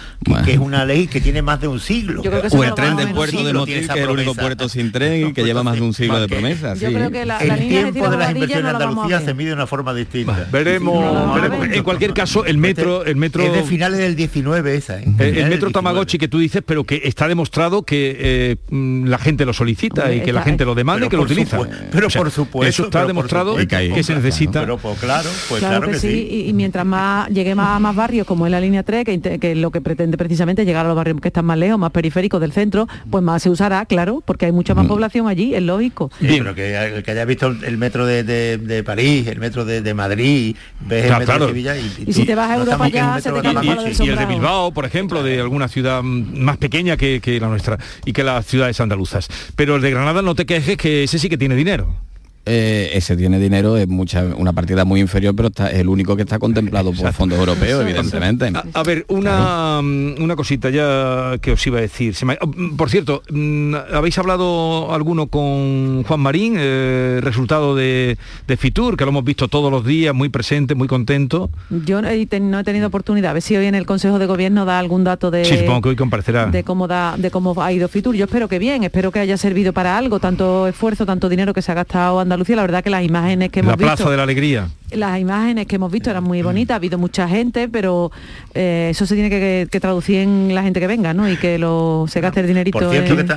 [0.45, 2.23] que, es una ley que tiene más de un siglo.
[2.51, 5.33] O el tren del puerto de Motril, que es el único puerto sin tren y
[5.33, 6.81] que lleva más de un siglo de promesas.
[6.81, 9.67] Yo creo que la, el tiempo de, las inversiones en Andalucía se mide de una
[9.67, 10.47] forma distinta.
[10.51, 11.39] veremos,
[11.73, 15.01] En cualquier caso, el metro, el metro es de finales del 19 esa.
[15.01, 15.05] ¿eh?
[15.19, 19.45] El, metro Tamagotchi que tú dices, pero que está demostrado que eh, mm, la gente
[19.45, 21.59] lo solicita y que la gente lo demanda y que lo utiliza.
[21.91, 22.69] Pero por supuesto.
[22.69, 24.61] Eso está demostrado que, se necesita.
[24.61, 26.47] Pero pues, claro, pues claro, que, sí.
[26.47, 29.55] Y, mientras más llegue más a más barrios, como es la línea 3, que, que
[29.55, 32.53] lo que pretende precisamente llegar a los barrios que están más lejos, más periféricos del
[32.53, 34.89] centro, pues más se usará, claro, porque hay mucha más mm.
[34.89, 35.98] población allí, es lógico.
[36.21, 41.07] Pero que el que haya visto el metro de, París, el metro de, Madrid, ves
[41.07, 44.09] el metro de Sevilla y, si te vas a Europa ya se te y, y
[44.11, 48.13] el de Bilbao, por ejemplo, de alguna ciudad más pequeña que, que la nuestra y
[48.13, 49.29] que las ciudades andaluzas.
[49.57, 52.08] Pero el de Granada no te quejes que ese sí que tiene dinero.
[52.49, 56.17] Eh, ese tiene dinero, es mucha, una partida muy inferior, pero está, es el único
[56.17, 58.51] que está contemplado por fondos europeos, evidentemente.
[58.73, 62.15] A, ver, una, una cosita ya que os iba a decir.
[62.41, 68.17] Oh, por cierto, mm, ¿habéis hablado alguno con Juan Marín, eh, resultado de,
[68.57, 71.51] Fitur, que lo hemos visto todos los días, muy presente, muy contento?
[71.85, 74.79] Yo no he, tenido oportunidad, a ver si hoy en el Consejo de Gobierno da
[74.79, 75.43] algún dato de,
[75.85, 76.47] hoy comparecerá.
[76.47, 78.15] de cómo da, de cómo ha ido Fitur.
[78.15, 81.63] Yo espero que bien, espero que haya servido para algo, tanto esfuerzo, tanto dinero que
[81.63, 83.87] se ha gastado andando Lucía, la verdad que las imágenes que hemos visto...
[83.87, 84.69] La Plaza de la Alegría.
[84.91, 88.11] Las imágenes que hemos visto eran muy bonitas, ha habido mucha gente, pero
[88.55, 91.31] eh, eso se tiene que, traducir en la gente que venga, ¿no?
[91.31, 93.29] Y que lo, se gaste el dinerito en,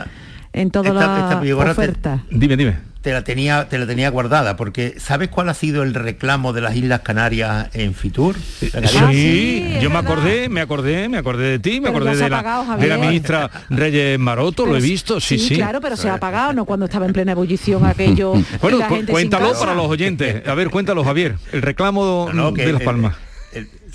[0.53, 2.21] en todas las ofertas.
[2.29, 2.91] Dime, dime.
[3.01, 6.61] Te la tenía te la tenía guardada porque sabes cuál ha sido el reclamo de
[6.61, 8.35] las Islas Canarias en Fitur
[8.75, 12.77] ah, sí, yo me acordé me acordé me acordé de ti me acordé de la,
[12.77, 16.53] de la, ministra Reyes Maroto lo he visto sí sí, claro pero se ha apagado
[16.53, 18.77] no cuando estaba en plena ebullición aquello bueno
[19.09, 20.47] cuéntalo para los oyentes.
[20.47, 23.15] A ver cuéntalo Javier el reclamo de las Palmas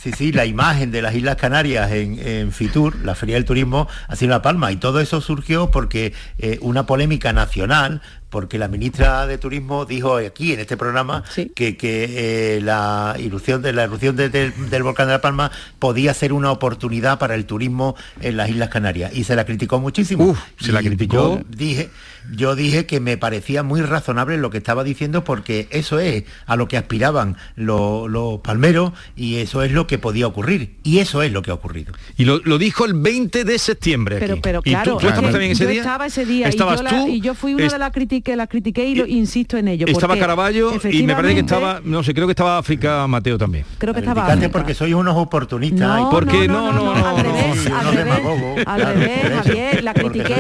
[0.07, 4.15] Sí, sí, la imagen de las Islas Canarias en, Fitur, la Feria del Turismo, ha
[4.15, 4.71] sido La Palma.
[4.71, 10.17] Y todo eso surgió porque eh, una polémica nacional porque la ministra de Turismo dijo
[10.17, 15.21] aquí en este programa que, eh, la erupción, de, la erupción del volcán de La
[15.21, 19.45] Palma podía ser una oportunidad para el turismo en las Islas Canarias y se la
[19.45, 20.37] criticó muchísimo.
[20.59, 21.39] se la criticó.
[21.39, 21.91] Yo dije,
[22.33, 26.57] yo dije que me parecía muy razonable lo que estaba diciendo porque eso es a
[26.57, 31.33] lo que aspiraban los, palmeros y eso es lo que podía ocurrir y eso es
[31.33, 31.93] lo que ha ocurrido.
[32.17, 34.17] Y lo, dijo el 20 de septiembre.
[34.19, 35.81] Pero, pero claro, ¿tú, también ese día?
[35.81, 37.93] estaba ese día y yo, y yo, fui una de las
[38.27, 39.87] que la critiqué y lo insisto en ello.
[39.87, 43.65] Estaba Caraballo y me parece que estaba, no sé, creo que estaba África Mateo también.
[43.79, 46.01] Creo que estaba porque sois unos oportunistas.
[46.01, 47.71] No, porque no, no, no, al revés,
[48.67, 50.35] al revés, Javier, la critiqué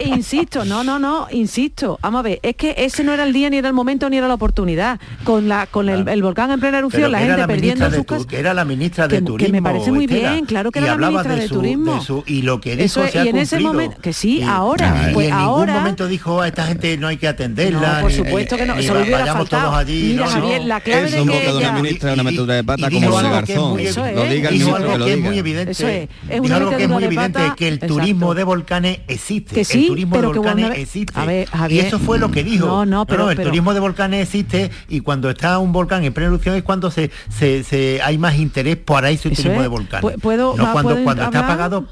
[0.00, 3.32] y, insisto, no, no, no, insisto, vamos a ver, es que ese no era el
[3.32, 4.98] día ni era el momento ni era la oportunidad.
[5.22, 8.26] Con la con el, volcán en plena erupción, la gente perdiendo sus casas.
[8.32, 9.46] Era la ministra de Turismo.
[9.46, 12.02] Que me parece muy bien, claro que era la ministra de, Turismo.
[12.26, 15.10] y lo que dijo se ha y en ese momento, que sí, ahora.
[15.12, 17.96] Pues en ahora, ningún momento dijo a esta gente no hay que atenderla.
[17.96, 18.74] No, por supuesto que no.
[18.74, 20.12] Eso vayamos todos allí.
[20.12, 21.70] Mira, Javier, la clave de que ella...
[21.70, 24.14] una ministra una metedura de pata como de Garzón.
[24.14, 25.72] Lo diga el ministro que es muy evidente.
[25.72, 26.08] Eso es.
[26.28, 29.54] Dijo algo que es muy evidente, que el turismo de volcanes existe.
[29.54, 31.46] Que sí, el turismo de volcanes existe.
[31.68, 32.66] Y eso fue lo que dijo.
[32.66, 36.28] No, no, pero el turismo de volcanes existe y cuando está un volcán en plena
[36.28, 40.14] erupción es cuando se, se, hay más interés por ahí ese turismo de volcanes.
[40.20, 41.88] Puedo, no cuando, cuando está apagado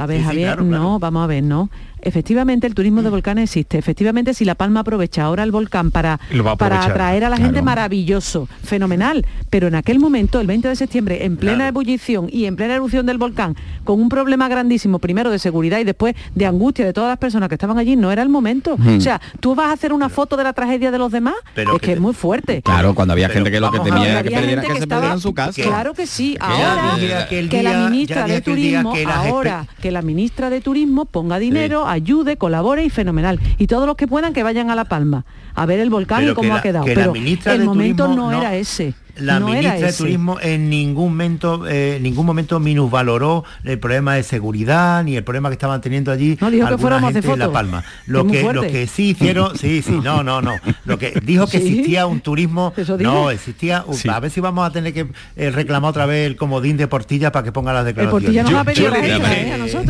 [0.00, 1.68] a ver, Javier, no, vamos a ver, no.
[2.02, 3.78] Efectivamente, el turismo de volcanes existe.
[3.78, 6.20] Efectivamente, si La Palma aprovecha ahora el volcán para,
[6.58, 9.26] para atraer a la gente, maravilloso, fenomenal.
[9.50, 13.06] Pero en aquel momento, el 20 de septiembre, en plena ebullición y en plena erupción
[13.06, 17.08] del volcán, con un problema grandísimo, primero de seguridad y después de angustia de todas
[17.08, 18.76] las personas que estaban allí, no era el momento.
[18.96, 21.66] O sea, tú vas a hacer una foto de la tragedia de los demás, es
[21.80, 22.62] que, es muy fuerte.
[22.62, 25.34] Claro, cuando había gente que lo que temía que perdiera que, se perdiera en su
[25.34, 25.62] casa.
[25.62, 26.36] Claro que sí.
[26.40, 32.36] Ahora que, la ministra de Turismo, ahora que la ministra de Turismo ponga dinero ayude,
[32.36, 33.40] colabore y fenomenal.
[33.58, 35.24] Y todos los que puedan que vayan a La Palma
[35.54, 36.84] a ver el volcán y cómo ha quedado.
[36.84, 42.26] Pero el momento no, era ese la ministra de Turismo en ningún momento, eh, ningún
[42.26, 46.68] momento minusvaloró el problema de seguridad ni el problema que estaban teniendo allí no, dijo
[46.68, 47.34] que fuéramos de foto.
[47.34, 47.84] en La Palma.
[48.06, 50.56] Lo que, lo que sí hicieron, sí, sí, no, no, no.
[50.84, 54.92] Lo que dijo que existía un turismo, no, existía, a ver si vamos a tener
[54.92, 58.34] que eh, reclamar otra vez el comodín de Portilla para que ponga las declaraciones.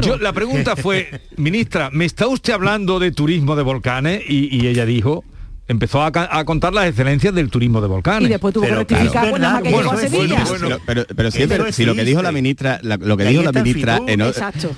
[0.02, 4.22] yo, la pregunta fue, ministra, ¿me está usted hablando de turismo de volcanes?
[4.28, 5.24] y ella dijo,
[5.70, 8.28] empezó a, contar las excelencias del turismo de volcanes.
[8.28, 11.30] Y después tuvo que rectificar bueno, bueno, bueno, pero, pero,
[11.70, 14.00] si, lo que dijo la ministra, lo que dijo la ministra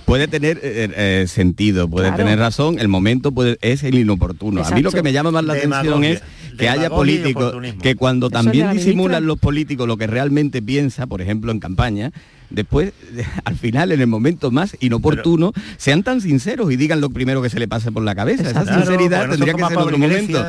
[0.05, 4.62] puede tener eh, eh, sentido, puede tener razón, el momento puede, es el inoportuno.
[4.62, 6.22] A mí lo que me llama más la atención es
[6.59, 11.52] que haya políticos que cuando también disimulan los políticos lo que realmente piensa, por ejemplo
[11.52, 12.12] en campaña,
[12.50, 12.92] después,
[13.44, 17.48] al final, en el momento más inoportuno, sean tan sinceros y digan lo primero que
[17.48, 18.50] se le pase por la cabeza.
[18.50, 20.44] Esa sinceridad tendría que ser en otro momento.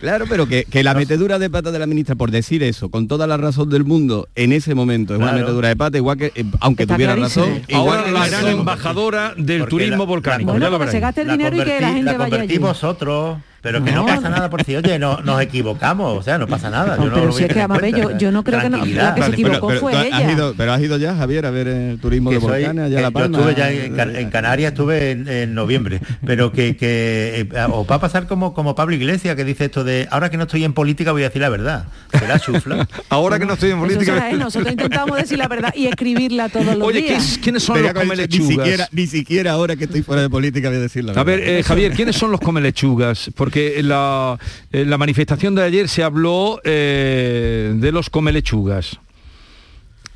[0.00, 3.26] Claro, pero que, la metedura de pata de la ministra por decir eso, con toda
[3.26, 6.44] la razón del mundo, en ese momento es una metedura de pata, igual que, eh,
[6.60, 7.62] aunque tuviera razón.
[7.72, 10.52] Ahora la gran embajadora del turismo volcánico.
[10.52, 12.58] Bueno, que se gaste el dinero y que la gente vaya allí.
[12.58, 16.46] vosotros pero que no, pasa nada por si, oye, no, nos equivocamos, o sea, no
[16.46, 16.96] pasa nada.
[16.98, 19.22] Yo no, pero si es que, amame, yo, yo no creo que no, la que
[19.24, 20.18] se equivocó pero, fue ella.
[20.18, 23.10] Has ido, pero has ido ya, Javier, a ver el turismo de volcanes, allá La
[23.10, 23.36] Palma.
[23.36, 28.00] Yo estuve ya en, Canarias, estuve en, noviembre, pero que, que eh, os va a
[28.00, 31.10] pasar como, como Pablo Iglesias, que dice esto de, ahora que no estoy en política
[31.10, 31.86] voy a decir la verdad.
[32.16, 32.86] Será chufla.
[33.08, 34.30] ahora que no estoy en política...
[34.34, 37.20] nosotros intentamos decir la verdad y escribirla todos los días.
[37.34, 38.48] Oye, ¿quiénes son los comelechugas?
[38.48, 41.22] Ni siquiera, ni siquiera ahora que estoy fuera de política voy a decir la verdad.
[41.22, 43.32] A ver, eh, Javier, ¿quiénes son los comelechugas?
[43.34, 44.38] Porque la
[44.72, 48.98] en la manifestación de ayer se habló eh, de los comelechugas,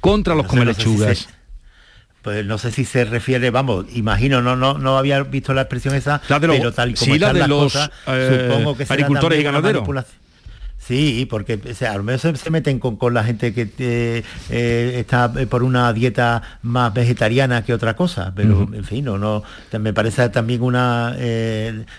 [0.01, 1.29] contra los comelechugas.
[2.23, 5.95] pues no sé si se refiere, vamos, imagino, no no no había visto la expresión
[5.95, 7.75] esa, pero tal como la de los
[8.07, 9.89] eh, supongo que agricultores y ganaderos.
[10.91, 14.25] Sí, porque o sea, a lo mejor se, meten con, con, la gente que eh,
[14.51, 19.17] eh, está eh, por una dieta más vegetariana que otra cosa, pero en fin, no,
[19.17, 19.45] no,
[19.79, 21.15] me parece también una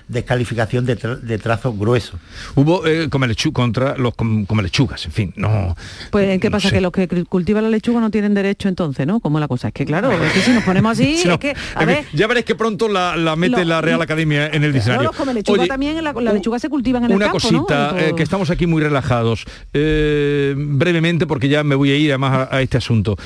[0.09, 2.19] descalificación de, de, trazo grueso.
[2.55, 4.13] Hubo lechuga contra los
[4.61, 5.73] lechugas, en fin, no.
[6.09, 6.69] Pues ¿qué pasa?
[6.69, 9.21] Que los que cultivan la lechuga no tienen derecho entonces, ¿no?
[9.21, 9.69] Como la cosa.
[9.69, 12.45] Es que claro, es que si nos ponemos así, es que, a ver, ya veréis
[12.45, 15.11] que pronto la, la mete la Real Academia en el diccionario.
[15.17, 18.67] No, los también, la, lechuga se cultivan en el campo, Una cosita, que estamos aquí
[18.67, 19.45] muy relajados.
[19.73, 23.17] Eh, brevemente, porque ya me voy a ir además a, este asunto.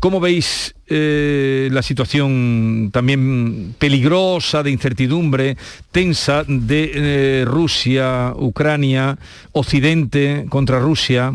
[0.00, 5.56] ¿Cómo veis eh, la situación también peligrosa, de incertidumbre,
[5.90, 9.18] tensa de eh, Rusia, Ucrania,
[9.52, 11.32] Occidente contra Rusia?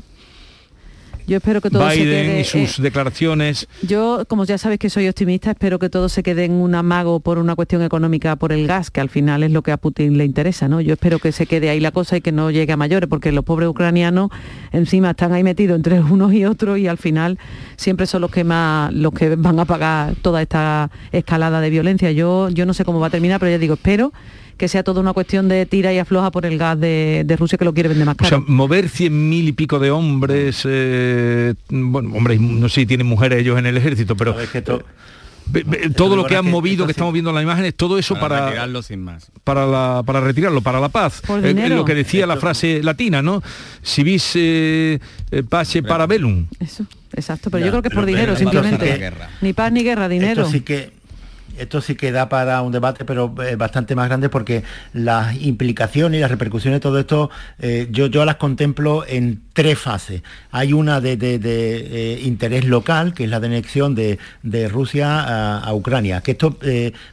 [1.28, 3.68] Yo espero que todo Biden se quede, y sus eh, declaraciones.
[3.82, 7.20] Yo, como ya sabes que soy optimista, espero que todo se quede en un amago
[7.20, 10.18] por una cuestión económica por el gas, que al final es lo que a Putin
[10.18, 10.82] le interesa, ¿no?
[10.82, 13.32] Yo espero que se quede ahí la cosa y que no llegue a mayores, porque
[13.32, 14.30] los pobres ucranianos
[14.72, 17.38] encima están ahí metidos entre unos y otros y al final
[17.76, 22.12] siempre son los que más los que van a pagar toda esta escalada de violencia.
[22.12, 24.12] Yo, yo no sé cómo va a terminar, pero ya digo, espero
[24.58, 27.66] que sea toda una cuestión de tira y afloja por el gas de, Rusia que
[27.66, 28.38] lo quiere vender más caro.
[28.38, 32.86] O sea, mover cien mil y pico de hombres, eh, bueno, hombres, no sé si
[32.86, 34.36] tienen mujeres ellos en el ejército, pero...
[35.96, 38.82] todo lo que han movido, que estamos viendo en las imágenes, todo eso para, retirarlo
[38.84, 39.32] sin más.
[39.44, 41.22] Para, para retirarlo, para la paz.
[41.44, 43.42] Eh, lo que decía la frase latina, ¿no?
[43.82, 45.00] Si vis eh,
[45.50, 46.46] pase para velum.
[46.60, 49.12] Eso, exacto, pero yo creo que es por dinero, simplemente.
[49.42, 50.48] Ni paz ni guerra, dinero.
[50.48, 51.01] sí que
[51.58, 56.18] esto sí que da para un debate, pero eh, bastante más grande porque las implicaciones
[56.18, 60.24] y las repercusiones de todo esto, eh, yo, yo las contemplo en tres fases.
[60.52, 64.18] Hay una de, eh, interés local, que es la de anexión de,
[64.70, 66.58] Rusia a, Ucrania, que esto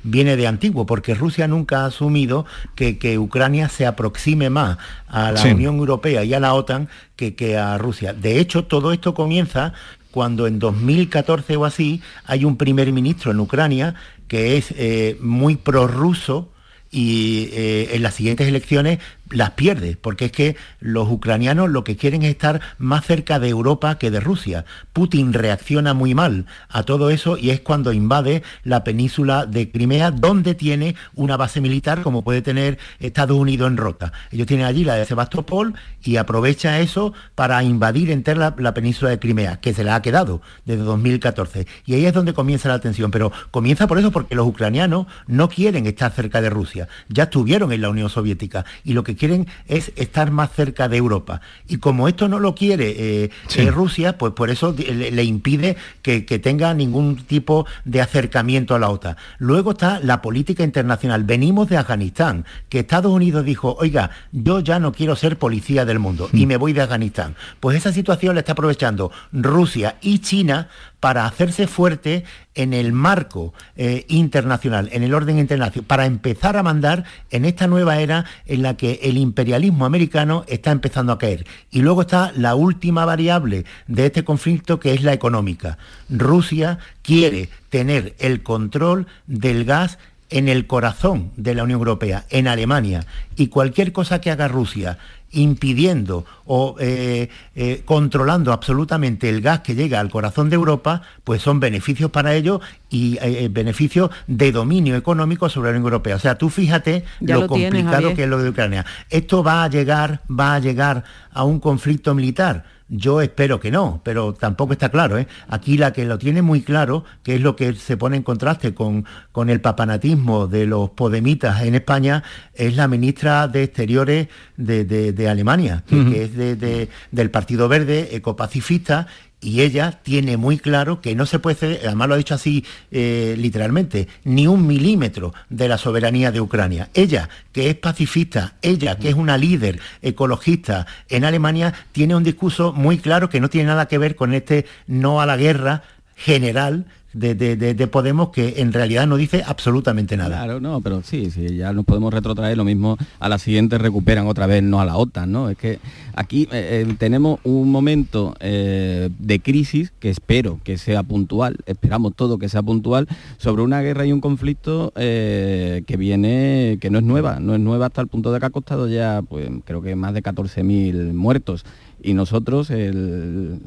[0.02, 5.42] viene de antiguo, porque Rusia nunca ha asumido que, Ucrania se aproxime más a la
[5.42, 8.12] Unión Europea y a la OTAN que, que a Rusia.
[8.12, 9.72] De hecho, todo esto comienza
[10.10, 13.94] cuando en 2014 o así hay un primer ministro en Ucrania
[14.28, 16.52] que es eh, muy prorruso
[16.90, 18.98] y eh, en las siguientes elecciones
[19.30, 23.48] las pierde, porque es que los ucranianos lo que quieren es estar más cerca de
[23.48, 24.64] Europa que de Rusia.
[24.92, 30.10] Putin reacciona muy mal a todo eso y es cuando invade la península de Crimea,
[30.10, 34.12] donde tiene una base militar como puede tener Estados Unidos en Rota.
[34.30, 39.18] Ellos tienen allí la de Sebastopol y aprovecha eso para invadir entera la, península de
[39.18, 41.66] Crimea, que se la ha quedado desde 2014.
[41.84, 45.48] Y ahí es donde comienza la tensión, pero comienza por eso porque los ucranianos no
[45.48, 46.88] quieren estar cerca de Rusia.
[47.08, 50.96] Ya estuvieron en la Unión Soviética y lo que quieren es estar más cerca de
[50.96, 51.42] Europa.
[51.66, 56.20] Y como esto no lo quiere eh, eh, Rusia, pues por eso le, impide que,
[56.38, 59.16] tenga ningún tipo de acercamiento a la OTAN.
[59.38, 61.24] Luego está la política internacional.
[61.24, 65.98] Venimos de Afganistán, que Estados Unidos dijo, oiga, yo ya no quiero ser policía del
[65.98, 66.48] mundo y mm.
[66.48, 67.34] me voy de Afganistán.
[67.60, 70.68] Pues esa situación la está aprovechando Rusia y China
[71.00, 72.24] para hacerse fuerte
[72.54, 77.66] en el marco eh, internacional, en el orden internacional, para empezar a mandar en esta
[77.66, 81.46] nueva era en la que el imperialismo americano está empezando a caer.
[81.70, 85.78] Y luego está la última variable de este conflicto que es la económica.
[86.08, 89.98] Rusia quiere tener el control del gas
[90.30, 93.06] en el corazón de la Unión Europea, en Alemania,
[93.36, 94.98] y cualquier cosa que haga Rusia
[95.30, 101.42] impidiendo o eh, eh, controlando absolutamente el gas que llega al corazón de Europa, pues
[101.42, 106.16] son beneficios para ellos y eh, beneficios de dominio económico sobre la Unión Europea.
[106.16, 108.86] O sea, tú fíjate lo, complicado que es lo de Ucrania.
[109.10, 114.00] Esto va a llegar, va a llegar a un conflicto militar yo espero que no,
[114.02, 115.18] pero tampoco está claro.
[115.18, 115.26] ¿eh?
[115.48, 118.74] Aquí la que lo tiene muy claro, que es lo que se pone en contraste
[118.74, 122.22] con, con el papanatismo de los podemitas en España,
[122.54, 129.06] es la ministra de Exteriores de, Alemania, que, es del Partido Verde, ecopacifista,
[129.40, 132.64] y ella tiene muy claro que no se puede ceder, además lo ha dicho así
[132.90, 136.90] eh, literalmente, ni un milímetro de la soberanía de Ucrania.
[136.94, 142.72] Ella, que es pacifista, ella, que es una líder ecologista en Alemania, tiene un discurso
[142.72, 145.82] muy claro que no tiene nada que ver con este no a la guerra
[146.16, 150.36] general de, Podemos que en realidad no dice absolutamente nada.
[150.36, 154.26] Claro, no, pero sí, sí, ya nos podemos retrotraer, lo mismo a la siguiente recuperan
[154.26, 155.48] otra vez, no a la OTAN, ¿no?
[155.48, 155.78] Es que
[156.14, 162.14] aquí eh, eh, tenemos un momento eh, de crisis que espero que sea puntual, esperamos
[162.14, 167.04] todo que sea puntual, sobre una guerra y un conflicto que viene, que no es
[167.04, 169.96] nueva, no es nueva hasta el punto de que ha costado ya, pues creo que
[169.96, 171.64] más de 14.000 muertos
[172.02, 173.60] y nosotros, el,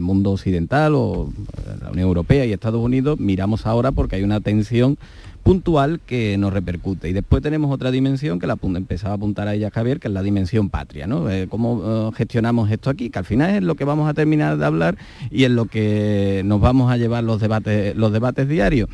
[0.00, 1.32] mundo occidental o
[1.82, 4.96] la Unión Europea y Estados Unidos, miramos ahora porque hay una tensión
[5.42, 7.08] puntual que nos repercute.
[7.08, 10.14] Y después tenemos otra dimensión que la empezaba a apuntar a ella Javier, que es
[10.14, 11.30] la dimensión patria, ¿no?
[11.30, 13.10] Eh, ¿Cómo eh, gestionamos esto aquí?
[13.10, 14.98] Que al final es lo que vamos a terminar de hablar
[15.30, 18.88] y es lo que nos vamos a llevar los debates, los debates diarios.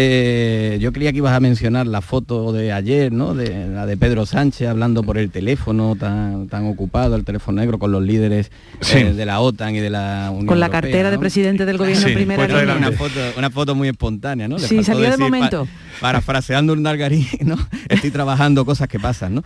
[0.00, 3.34] Eh, yo creía que ibas a mencionar la foto de ayer, ¿no?
[3.34, 7.80] De la de Pedro Sánchez hablando por el teléfono, tan, tan ocupado, el teléfono negro
[7.80, 8.52] con los líderes
[8.94, 12.06] eh, de la OTAN y de la Unión Con la cartera de presidente del gobierno
[12.06, 12.44] sí, primera
[12.76, 14.60] una foto, una foto muy espontánea, ¿no?
[14.60, 15.66] sí, salió de momento.
[16.00, 17.56] parafraseando un Dargarín, ¿no?
[17.88, 19.42] Estoy trabajando cosas que pasan, ¿no?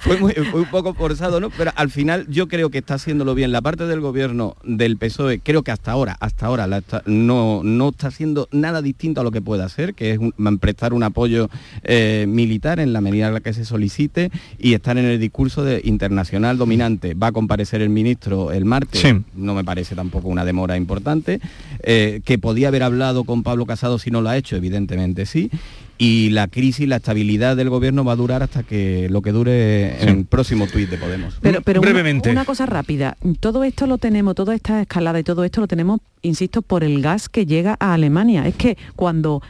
[0.00, 1.48] fue, un poco forzado, ¿no?
[1.48, 3.50] Pero al final yo creo que está haciéndolo bien.
[3.50, 6.68] La parte del gobierno del PSOE, creo que hasta ahora, hasta ahora
[7.06, 10.20] no, no está haciendo nada distinto distinto a lo que pueda hacer, que es
[10.60, 11.48] prestar un apoyo
[11.84, 15.62] eh, militar en la medida en la que se solicite y estar en el discurso
[15.62, 17.14] de internacional dominante.
[17.14, 21.40] Va a comparecer el ministro el martes, no me parece tampoco una demora importante,
[21.84, 25.50] eh, que podía haber hablado con Pablo Casado si no lo ha hecho, evidentemente sí,
[25.98, 30.02] y la crisis, la estabilidad del gobierno va a durar hasta que lo que dure
[30.02, 31.38] en el próximo tuit de Podemos.
[31.40, 32.30] Pero, pero Brevemente.
[32.30, 36.00] Una, cosa rápida, todo esto lo tenemos, toda esta escalada y todo esto lo tenemos,
[36.22, 38.46] insisto, por el gas que llega a Alemania.
[38.46, 39.42] Es que cuando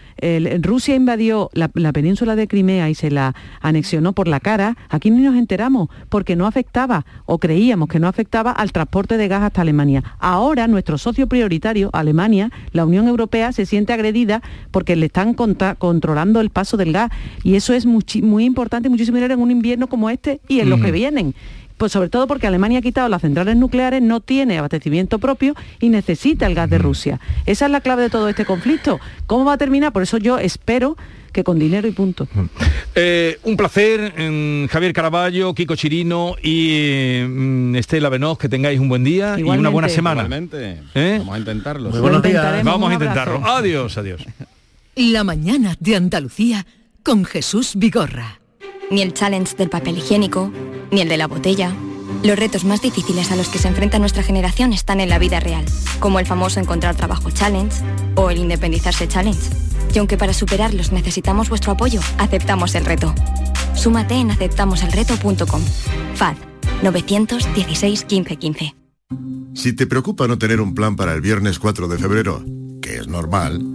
[0.61, 5.23] Rusia invadió la, península de Crimea y se la anexionó por la cara, aquí ni
[5.23, 9.63] nos enteramos, porque no afectaba, o creíamos que no afectaba al transporte de gas hasta
[9.63, 10.03] Alemania.
[10.19, 16.36] Ahora nuestro socio prioritario, Alemania, la Unión Europea, se siente agredida porque le están controlando
[16.41, 17.11] el paso del gas.
[17.43, 20.81] Y eso es muy, importante, muchísimo dinero en un invierno como este y en lo
[20.81, 21.35] que vienen
[21.77, 25.89] Pues sobre todo porque Alemania ha quitado las centrales nucleares, no tiene abastecimiento propio y
[25.89, 27.21] necesita el gas de Rusia.
[27.45, 29.01] Esa es la clave de todo este conflicto.
[29.27, 29.93] ¿Cómo va a terminar?
[29.93, 30.97] Por eso yo espero
[31.37, 32.27] que con dinero y punto.
[32.95, 34.15] Eh, un placer,
[34.71, 39.69] Javier Caraballo, Kiko Chirino y mm, Estela Benoz, que tengáis un buen día y una
[39.69, 40.27] buena semana.
[40.95, 41.17] ¿Eh?
[41.19, 41.91] Vamos a intentarlo.
[41.91, 43.45] Vamos a intentarlo.
[43.45, 44.23] Adiós, adiós.
[44.99, 46.67] La mañana de Andalucía
[47.03, 48.41] con Jesús Vigorra.
[48.91, 50.51] Ni el challenge del papel higiénico,
[50.91, 51.75] ni el de la botella.
[52.25, 55.39] Los retos más difíciles a los que se enfrenta nuestra generación están en la vida
[55.39, 55.67] real,
[56.01, 57.77] como el famoso encontrar trabajo challenge
[58.15, 59.51] o el independizarse challenge.
[59.95, 63.15] Y aunque para superarlos necesitamos vuestro apoyo, aceptamos el reto.
[63.75, 65.63] Súmate en aceptamoselreto.com.
[66.15, 66.37] FAD
[66.83, 68.75] 916 15 15.
[69.53, 72.43] Si te preocupa no tener un plan para el viernes 4 de febrero,
[72.81, 73.75] que es normal,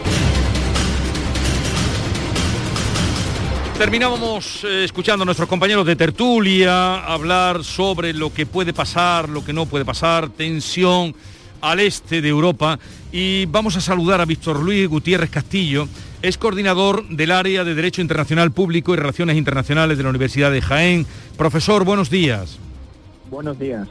[3.81, 9.43] Terminábamos eh, escuchando a nuestros compañeros de tertulia hablar sobre lo que puede pasar, lo
[9.43, 11.15] que no puede pasar, tensión
[11.61, 12.77] al este de Europa
[13.11, 15.87] y vamos a saludar a Víctor Luis Gutiérrez Castillo,
[16.21, 20.61] es coordinador del área de Derecho Internacional Público y Relaciones Internacionales de la Universidad de
[20.61, 21.07] Jaén.
[21.35, 22.59] Profesor, buenos días.
[23.31, 23.87] Buenos días.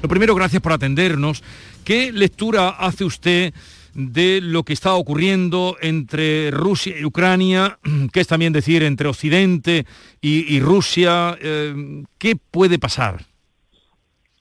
[0.00, 1.42] Lo primero, gracias por atendernos.
[1.84, 3.52] ¿Qué lectura hace usted
[3.94, 7.78] de lo que está ocurriendo entre Rusia y Ucrania,
[8.12, 9.86] que es también decir entre Occidente
[10.20, 11.36] y, Rusia.
[11.40, 13.24] Eh, ¿Qué puede pasar?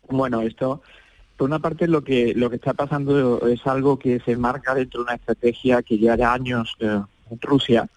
[0.10, 0.82] Bueno, esto,
[1.38, 5.02] por una parte, lo que, lo que está pasando es algo que se marca dentro
[5.02, 7.88] de una estrategia que lleva años eh, en Rusia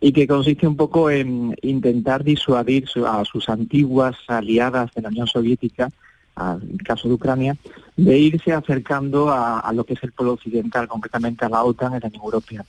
[0.00, 5.26] y que consiste un poco en intentar disuadir a sus antiguas aliadas de la Unión
[5.26, 5.88] Soviética
[6.36, 7.56] el caso de Ucrania,
[7.96, 12.00] de irse acercando a, lo que es el polo occidental, concretamente a la OTAN en
[12.00, 12.64] la Unión Europea.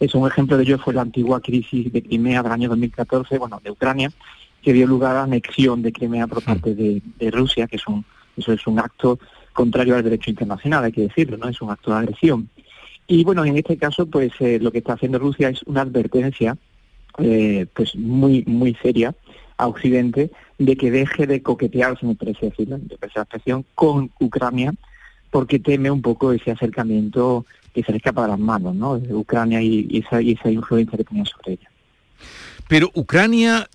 [0.00, 3.60] Es un ejemplo de ello fue la antigua crisis de Crimea del año 2014, bueno,
[3.62, 4.10] de Ucrania,
[4.60, 8.04] que dio lugar a la anexión de Crimea por parte de, Rusia, que es un,
[8.36, 9.18] eso es un acto
[9.52, 11.48] contrario al derecho internacional, hay que decirlo, ¿no?
[11.48, 12.48] Es un acto de agresión.
[13.06, 16.56] Y bueno, en este caso, pues eh, lo que está haciendo Rusia es una advertencia,
[17.18, 19.14] eh, pues muy, muy seria
[19.58, 20.30] a Occidente
[20.64, 24.72] de que deje de coquetear, si me parece decirlo, de expresión, con Ucrania,
[25.30, 28.98] porque teme un poco ese acercamiento que se le escapa de las manos, ¿no?
[28.98, 31.70] De Ucrania y, esa, y esa influencia que tenía sobre ella.
[32.68, 33.68] Pero Ucrania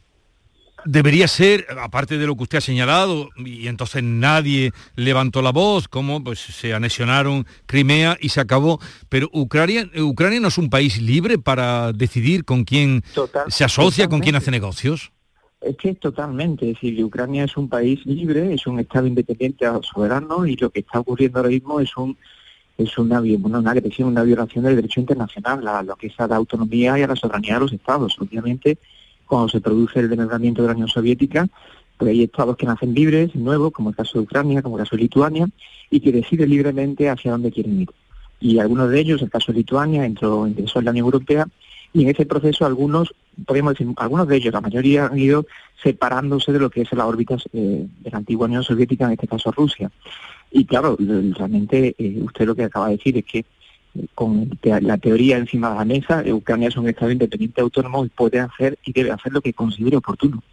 [0.86, 5.88] debería ser, aparte de lo que usted ha señalado, y entonces nadie levantó la voz,
[5.88, 8.80] como pues se anexionaron Crimea y se acabó,
[9.10, 13.04] pero Ucrania, Ucrania no es un país libre para decidir con quién
[13.50, 15.12] se asocia, con quién hace negocios.
[15.62, 20.46] Es que totalmente, es decir, Ucrania es un país libre, es un Estado independiente soberano
[20.46, 22.18] y lo que está ocurriendo ahora mismo es un
[22.78, 26.36] es una, una agresión, una violación del derecho internacional a lo que es a la
[26.36, 28.16] autonomía y a la soberanía de los Estados.
[28.20, 28.78] Obviamente,
[29.26, 31.48] cuando se produce el denegamiento de la Unión Soviética,
[31.98, 34.96] Porque hay estados que nacen libres, nuevos, como el caso de Ucrania, como el caso
[34.96, 35.48] de Lituania,
[35.90, 37.90] y que deciden libremente hacia dónde quieren ir.
[38.40, 41.48] Y algunos de ellos, el caso de Lituania, entró, ingresó en la Unión Europea,
[41.98, 43.12] y en ese proceso algunos,
[43.44, 45.48] podríamos decir, algunos de ellos, la mayoría han ido
[45.82, 49.28] separándose de lo que es la órbita eh, de la antigua Unión Soviética, en este
[49.28, 49.90] caso Rusia.
[50.52, 54.98] Y claro, realmente eh, usted lo que acaba de decir es que eh, con la
[55.00, 58.94] teoría encima de la mesa, Ucrania es un Estado independiente autónomo y puede hacer y
[58.94, 60.44] debe hacer lo que considere oportuno.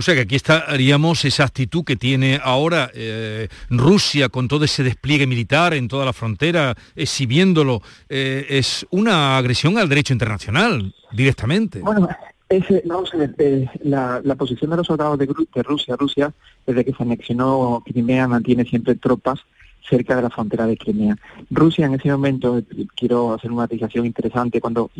[0.00, 4.82] O sea que aquí estaríamos esa actitud que tiene ahora eh, Rusia con todo ese
[4.82, 11.80] despliegue militar en toda la frontera, exhibiéndolo, eh, es una agresión al derecho internacional directamente.
[11.80, 12.08] Bueno,
[12.86, 16.32] vamos a ver, eh, la, posición de los soldados de, de, Rusia, Rusia,
[16.66, 19.40] desde que se anexionó Crimea, mantiene siempre tropas
[19.86, 21.18] cerca de la frontera de Crimea.
[21.50, 22.62] Rusia en ese momento,
[22.96, 24.90] quiero hacer una matización interesante, cuando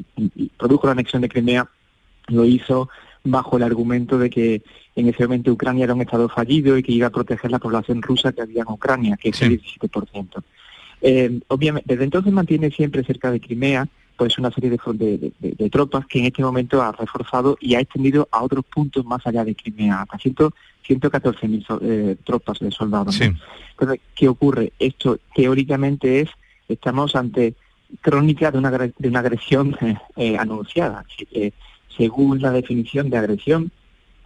[0.59, 1.67] produjo la anexión de Crimea,
[2.27, 2.91] lo hizo
[3.25, 4.63] bajo el argumento de que
[4.97, 8.03] en ese momento Ucrania era un Estado fallido y que iba a proteger la población
[8.03, 10.43] rusa que había en Ucrania, que es el 17%.
[11.03, 13.89] Eh, obviamente, desde entonces mantiene siempre cerca de Crimea
[14.21, 18.29] pues una serie de, de, tropas que en este momento ha reforzado y ha extendido
[18.31, 23.19] a otros puntos más allá de Crimea, hasta 114.000 eh, tropas de soldados.
[23.19, 24.75] Entonces, ¿qué ocurre?
[24.79, 26.29] Esto teóricamente es,
[26.69, 27.55] estamos ante
[28.03, 29.75] crónica de una, de una agresión
[30.17, 31.07] eh, anunciada
[31.97, 33.73] según la definición de agresión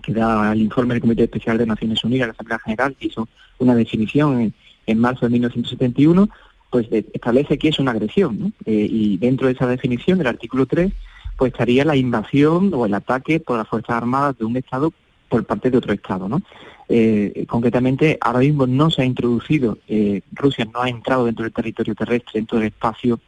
[0.04, 3.28] que da el informe del Comité Especial de Naciones Unidas, la Asamblea General, que hizo
[3.58, 4.52] una definición
[4.86, 6.28] en, marzo de 1971,
[6.70, 8.52] pues establece que es una agresión.
[8.66, 10.92] Eh, y dentro de esa definición, del artículo 3,
[11.36, 14.92] pues estaría la invasión o el ataque por las Fuerzas Armadas de un Estado
[15.28, 16.28] por parte de otro Estado.
[16.28, 16.42] ¿no?
[16.88, 21.52] Eh, concretamente, ahora mismo no se ha introducido, eh, Rusia no ha entrado dentro del
[21.52, 23.20] territorio terrestre, dentro del espacio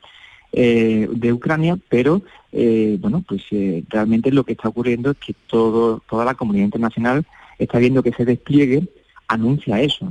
[0.58, 5.34] eh, de Ucrania, pero eh, bueno, pues eh, realmente lo que está ocurriendo es que
[5.46, 7.26] todo, toda la comunidad internacional
[7.58, 8.88] está viendo que ese despliegue
[9.28, 10.10] anuncia eso,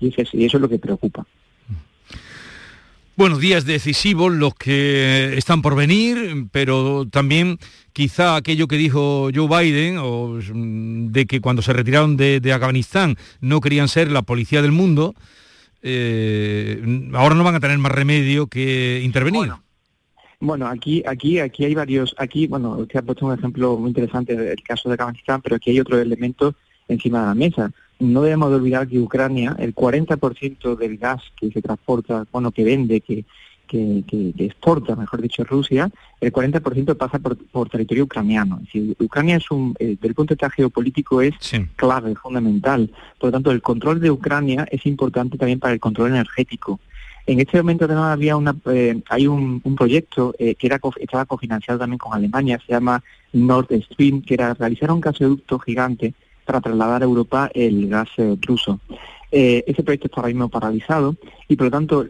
[0.00, 1.24] y, eso y eso es lo que preocupa.
[3.14, 7.58] Bueno, días decisivos los que están por venir, pero también
[7.92, 13.14] quizá aquello que dijo Joe Biden, o, mm, de que cuando se retiraron de, Afganistán
[13.40, 15.14] no querían ser la policía del mundo,
[17.14, 19.38] ahora no van a tener más remedio que intervenir.
[19.38, 19.62] Bueno,
[20.66, 24.62] aquí, aquí, aquí hay varios, aquí, bueno, usted ha puesto un ejemplo muy interesante del
[24.62, 26.54] caso de Afganistán, pero aquí hay otro elemento
[26.88, 27.70] encima de la mesa.
[27.98, 33.00] No debemos olvidar que Ucrania, el 40% del gas que se transporta, bueno, que vende,
[33.00, 33.24] que,
[33.66, 38.56] que, que, exporta, mejor dicho, Rusia, el 40% pasa por, por, territorio ucraniano.
[38.56, 41.34] Es decir, Ucrania es un, eh, del punto de vista geopolítico es
[41.76, 42.90] clave, fundamental.
[43.18, 46.80] Por lo tanto, el control de Ucrania es importante también para el control energético.
[47.26, 51.80] En este momento además había una, eh, hay un, proyecto eh, que era estaba cofinanciado
[51.80, 53.02] también con Alemania, se llama
[53.32, 56.14] Nord Stream, que era realizar un gasoducto gigante
[56.44, 58.78] para trasladar a Europa el gas eh, ruso.
[59.32, 61.16] ese proyecto está ahora mismo paralizado
[61.48, 62.06] y por lo tanto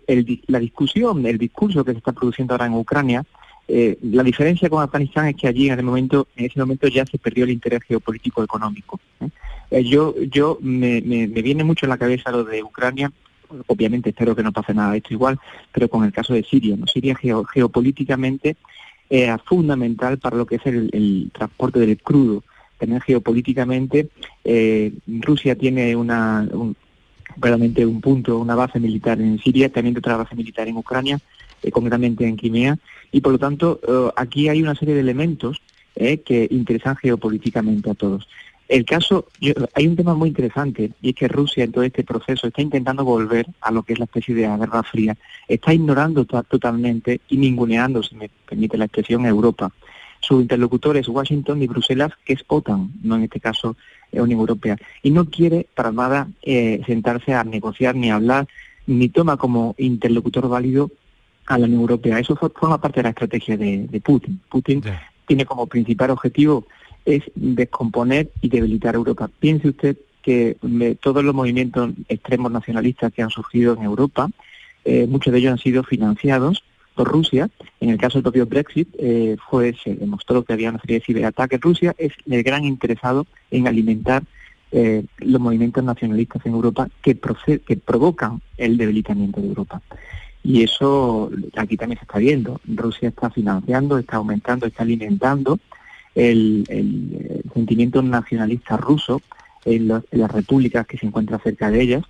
[0.49, 3.25] la discusión, el discurso que se está produciendo ahora en Ucrania,
[3.69, 7.19] la diferencia con Afganistán es que allí en, el momento, en ese momento ya se
[7.19, 9.01] perdió el interés geopolítico económico.
[9.71, 13.11] yo yo me, me viene mucho en la cabeza lo de Ucrania
[13.67, 15.39] obviamente espero que no pase nada de esto igual,
[15.73, 16.87] pero con el caso de Siria, ¿no?
[16.87, 18.57] Siria geopolíticamente
[19.09, 22.43] es fundamental para lo que es el, transporte del crudo.
[22.79, 24.09] También geopolíticamente
[24.45, 26.77] eh, Rusia tiene una, un,
[27.37, 31.19] realmente un punto, una base militar en Siria, también otra base militar en Ucrania,
[31.63, 32.77] eh, concretamente en Crimea,
[33.13, 35.61] y por lo tanto eh, aquí hay una serie de elementos
[35.97, 38.29] que interesan geopolíticamente a todos.
[38.69, 39.27] El caso,
[39.75, 43.05] hay un tema muy interesante y es que Rusia en todo este proceso está intentando
[43.05, 45.17] volver a lo que es la especie de Guerra Fría.
[45.47, 49.71] Está ignorando totalmente y ninguneando, si me permite la expresión, Europa.
[50.21, 53.77] Su interlocutor es Washington y Bruselas, que es OTAN, no en este caso
[54.11, 54.77] es Unión Europea.
[55.03, 58.49] Y no quiere para nada eh, sentarse a negociar ni hablar,
[58.87, 60.91] ni toma como interlocutor válido
[61.47, 62.19] a la Unión Europea.
[62.19, 64.41] Eso forma parte de la estrategia de, Putin.
[64.49, 64.83] Putin
[65.27, 66.67] tiene como principal objetivo
[67.07, 69.31] es descomponer y debilitar Europa.
[69.39, 70.57] Piense usted que
[71.01, 74.29] todos los movimientos extremos nacionalistas que han surgido en Europa,
[74.85, 76.65] eh, muchos de ellos han sido financiados
[76.97, 77.49] por Rusia.
[77.81, 81.05] En el caso del propio Brexit, eh, fue, se demostró que había una serie de
[81.05, 81.61] ciberataques.
[81.61, 84.25] Rusia es el gran interesado en alimentar
[84.73, 87.17] eh, los movimientos nacionalistas en Europa que,
[87.65, 89.81] que provocan el debilitamiento de Europa.
[90.43, 92.61] Y eso aquí también se está viendo.
[92.67, 95.61] Rusia está financiando, está aumentando, está alimentando
[96.17, 99.23] el, sentimiento nacionalista ruso
[99.65, 102.05] en, las repúblicas que se encuentran cerca de ellas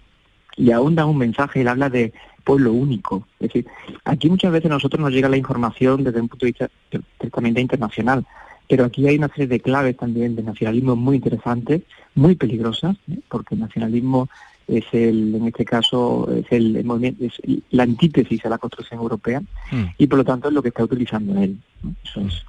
[0.57, 3.27] y aún da un mensaje, él habla de pueblo único.
[3.41, 3.67] Es decir,
[4.05, 8.25] aquí muchas veces nosotros nos llega la información desde un punto de vista estrictamente internacional,
[8.69, 11.83] Pero aquí hay una serie de claves también de nacionalismo muy interesantes,
[12.15, 13.19] muy peligrosas, ¿eh?
[13.29, 14.29] porque el nacionalismo
[14.67, 17.41] es el, en este caso, es el, movimiento, es
[17.71, 19.85] la antítesis a la construcción europea mm.
[19.99, 21.59] y por lo tanto es lo que está utilizando él.
[22.03, 22.45] Eso es.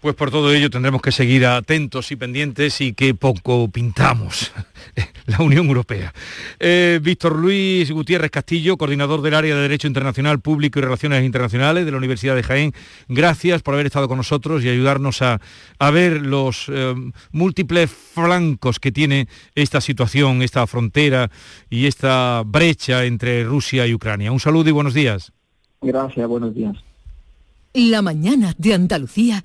[0.00, 4.52] Pues por todo ello tendremos que seguir atentos y pendientes y que poco pintamos
[5.26, 6.14] la Unión Europea.
[6.60, 11.84] Eh, Víctor Luis Gutiérrez Castillo, coordinador del área de Derecho Internacional Público y Relaciones Internacionales
[11.84, 12.74] de la Universidad de Jaén,
[13.08, 15.40] gracias por haber estado con nosotros y ayudarnos a,
[15.90, 16.94] ver los eh,
[17.32, 19.26] múltiples flancos que tiene
[19.56, 21.28] esta situación, esta frontera
[21.70, 24.30] y esta brecha entre Rusia y Ucrania.
[24.30, 25.32] Un saludo y buenos días.
[25.82, 26.76] Gracias, buenos días.
[27.74, 29.44] La mañana de Andalucía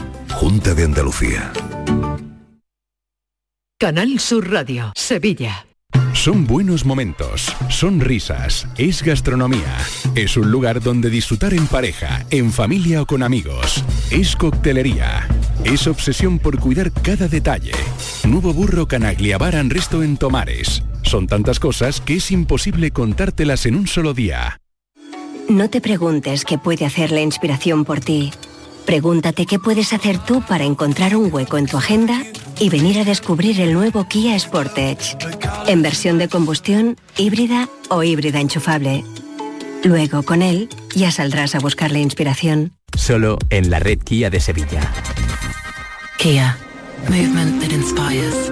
[0.41, 1.53] Junta de Andalucía.
[3.79, 5.67] Canal Sur Radio, Sevilla.
[6.13, 9.77] Son buenos momentos, son risas, es gastronomía,
[10.15, 15.27] es un lugar donde disfrutar en pareja, en familia o con amigos, es coctelería,
[15.63, 17.73] es obsesión por cuidar cada detalle.
[18.27, 20.81] Nuevo burro Canaglia Baran Resto en Tomares.
[21.03, 24.59] Son tantas cosas que es imposible contártelas en un solo día.
[25.47, 28.31] No te preguntes qué puede hacer la inspiración por ti.
[28.85, 32.23] Pregúntate qué puedes hacer tú para encontrar un hueco en tu agenda
[32.59, 35.17] y venir a descubrir el nuevo Kia Sportage,
[35.67, 39.03] en versión de combustión, híbrida o híbrida enchufable.
[39.83, 42.73] Luego, con él, ya saldrás a buscar la inspiración.
[42.95, 44.81] Solo en la red Kia de Sevilla.
[46.17, 46.57] Kia.
[47.09, 48.51] Movement that inspires.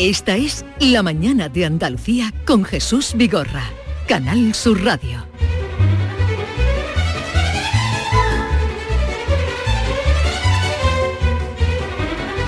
[0.00, 3.64] Esta es La Mañana de Andalucía con Jesús Vigorra,
[4.08, 5.26] Canal Sur Radio.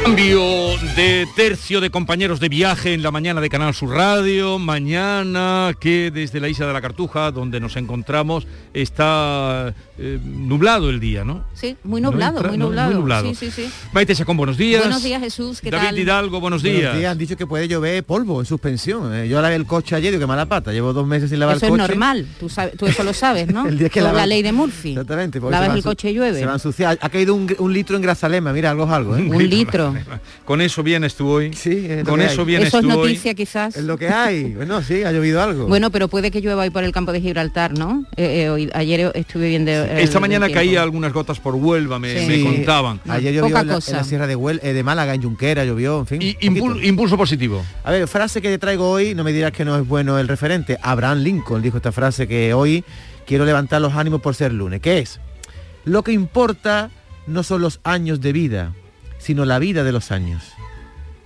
[0.02, 4.58] Cambio de tercio de compañeros de viaje en la mañana de Canal Sur Radio.
[4.58, 11.00] Mañana que desde la isla de la Cartuja, donde nos encontramos, está eh, nublado el
[11.00, 11.44] día, ¿no?
[11.52, 13.28] Sí, muy nublado, muy, nublado.
[13.28, 13.70] Sí, sí, sí.
[13.92, 14.80] Maite Chacón, buenos días.
[14.80, 15.60] Buenos días, Jesús.
[15.60, 16.76] ¿qué David Hidalgo, buenos días.
[16.76, 17.12] Buenos días.
[17.12, 19.14] Han dicho que puede llover polvo en suspensión.
[19.14, 20.72] Eh, yo lavé el coche ayer y que mala pata.
[20.72, 21.74] Llevo dos meses sin lavar el coche.
[21.74, 22.26] Eso es normal.
[22.40, 23.66] Tú, sabes, tú eso lo sabes, ¿no?
[23.68, 24.90] el día que la ley de Murphy.
[24.90, 25.38] Exactamente.
[25.40, 26.38] Lavas el coche y llueve.
[26.38, 26.98] Se va a ensuciar.
[27.00, 28.54] Ha caído un, litro en Grazalema.
[28.54, 29.16] Mira, algo es algo.
[29.16, 29.28] ¿eh?
[29.28, 29.94] un litro.
[30.46, 31.52] Con eso vienes tú hoy.
[31.52, 33.76] Sí, con eso vienes eso es noticia quizás.
[33.76, 34.56] Es lo que hay.
[34.62, 35.66] Bueno, sí, ha llovido algo.
[35.66, 38.06] Bueno, pero puede que llueva hoy por el campo de Gibraltar, ¿no?
[38.16, 39.72] hoy, ayer estuve viendo.
[39.98, 43.00] Esta mañana caía algunas gotas por Huelva, me, contaban.
[43.08, 46.22] Ayer llovió en la, Sierra de, Huel, eh, de Málaga, en Junquera, llovió, en fin.
[46.22, 47.64] Y impulso positivo.
[47.84, 50.28] A ver, frase que te traigo hoy, no me dirás que no es bueno el
[50.28, 50.78] referente.
[50.82, 52.84] Abraham Lincoln dijo esta frase que hoy
[53.26, 54.80] quiero levantar los ánimos por ser lunes.
[54.80, 55.20] ¿Qué es?
[55.84, 56.90] Lo que importa
[57.26, 58.72] no son los años de vida,
[59.18, 60.42] sino la vida de los años.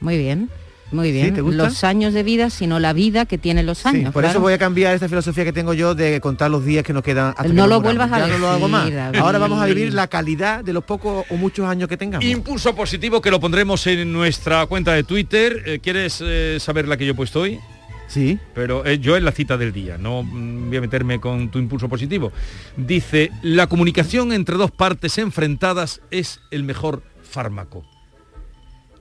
[0.00, 0.50] Muy bien.
[0.92, 4.12] Muy bien, los años de vida, sino la vida que tienen los años.
[4.12, 6.92] por eso voy a cambiar esta filosofía que tengo yo de contar los días que
[6.92, 7.34] nos quedan.
[7.36, 8.90] Hasta no lo vuelvas a no lo hago más.
[9.18, 12.24] Ahora vamos a vivir la calidad de los pocos o muchos años que tengamos.
[12.24, 15.62] Impulso positivo que lo pondremos en nuestra cuenta de Twitter.
[15.66, 17.58] Eh, ¿Quieres eh, saber la que yo he puesto hoy?
[18.06, 18.38] Sí.
[18.54, 21.58] Pero eh, yo en la cita del día, no mm, voy a meterme con tu
[21.58, 22.32] impulso positivo.
[22.76, 27.84] Dice, la comunicación entre dos partes enfrentadas es el mejor fármaco.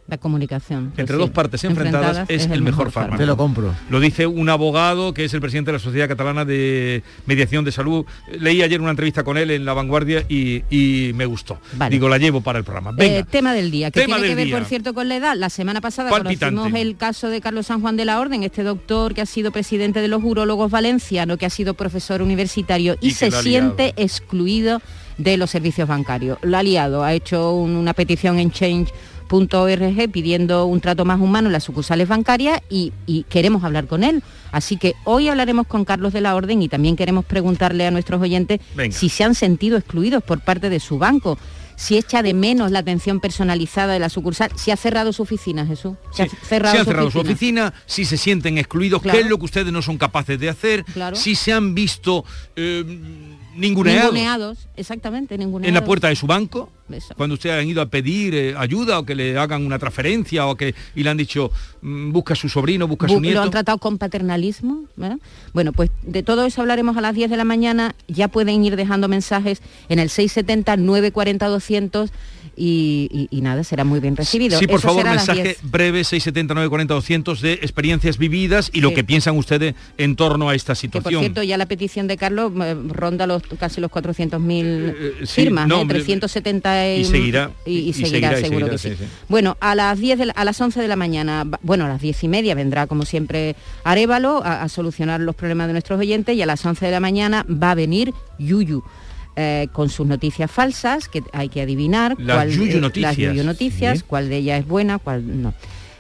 [0.07, 0.93] La comunicación.
[0.97, 3.17] Entre dos partes enfrentadas, es, el, mejor, fármaco.
[3.17, 3.73] Te lo compro.
[3.89, 7.71] Lo dice un abogado que es el presidente de la Sociedad Catalana de Mediación de
[7.71, 8.05] Salud.
[8.39, 11.59] Leí ayer una entrevista con él en La Vanguardia y, me gustó.
[11.89, 12.93] Digo, la llevo para el programa.
[12.99, 15.35] Eh, tema del día, que tiene que ver, por cierto, con la edad.
[15.35, 19.15] La semana pasada conocimos el caso de Carlos San Juan de la Orden, este doctor
[19.15, 23.31] que ha sido presidente de los urólogos valenciano, que ha sido profesor universitario y, se
[23.31, 24.83] siente excluido
[25.17, 26.37] de los servicios bancarios.
[26.43, 28.91] Lo ha liado, ha hecho una petición en Change
[29.27, 32.91] .org pidiendo un trato más humano en las sucursales bancarias y,
[33.29, 34.23] queremos hablar con él.
[34.51, 38.21] Así que hoy hablaremos con Carlos de la Orden y también queremos preguntarle a nuestros
[38.21, 38.59] oyentes
[38.91, 41.37] si se han sentido excluidos por parte de su banco
[41.75, 45.65] si echa de menos la atención personalizada de la sucursal, si ha cerrado su oficina,
[45.65, 45.95] Jesús.
[46.13, 47.73] Si ha cerrado, su, oficina.
[47.85, 51.35] si se sienten excluidos, qué es lo que ustedes no son capaces de hacer, si
[51.35, 52.83] se han visto eh,
[53.55, 54.67] ninguneados.
[54.75, 56.71] exactamente, En la puerta de su banco,
[57.17, 60.55] cuando ustedes han ido a pedir eh, ayuda o que le hagan una transferencia o
[60.55, 63.39] que y le han dicho mm, busca a su sobrino, busca a su nieto.
[63.39, 64.83] Lo han tratado con paternalismo.
[65.53, 67.95] Bueno, pues de todo eso hablaremos a las 10 de la mañana.
[68.07, 72.11] Ya pueden ir dejando mensajes en el 670 940 200
[72.55, 74.57] y, nada, será muy bien recibido.
[74.57, 79.37] Sí, por favor, mensaje breve 679 40 200 de experiencias vividas y lo que piensan
[79.37, 81.13] ustedes en torno a esta situación.
[81.13, 85.25] por cierto, ya la petición de Carlos eh, ronda los casi los 400.000 eh, eh,
[85.25, 88.93] firmas, 370 y, seguirá y, seguirá, seguro que sí.
[89.27, 92.27] Bueno, a las 10 a las 11 de la mañana, bueno, a las 10 y
[92.27, 96.45] media vendrá como siempre Arevalo a, a solucionar los problemas de nuestros oyentes y a
[96.45, 98.83] las 11 de la mañana va a venir Yuyu.
[99.37, 104.01] Eh, con sus noticias falsas, que hay que adivinar las cuál, yuyu noticias, las noticias
[104.03, 105.53] cuál de ellas es buena, cuál no.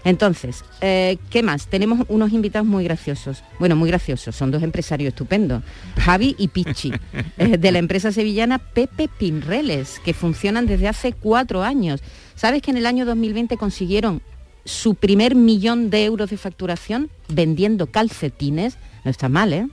[0.05, 1.67] Entonces, eh, ¿qué más?
[1.67, 3.43] Tenemos unos invitados muy graciosos.
[3.59, 5.63] Bueno, muy graciosos, son dos empresarios estupendos.
[5.97, 6.93] Javi y Pichi,
[7.37, 12.01] eh, de la empresa sevillana Pepe Pinreles, que funcionan desde hace cuatro años.
[12.35, 14.21] ¿Sabes que en el año 2020 consiguieron
[14.63, 18.77] su primer millón de euros de facturación vendiendo calcetines?
[19.03, 19.67] No está mal, ¿eh?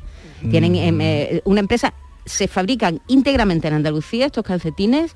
[0.51, 1.95] Tienen em, una empresa
[2.25, 5.15] se fabrican íntegramente en Andalucía estos calcetines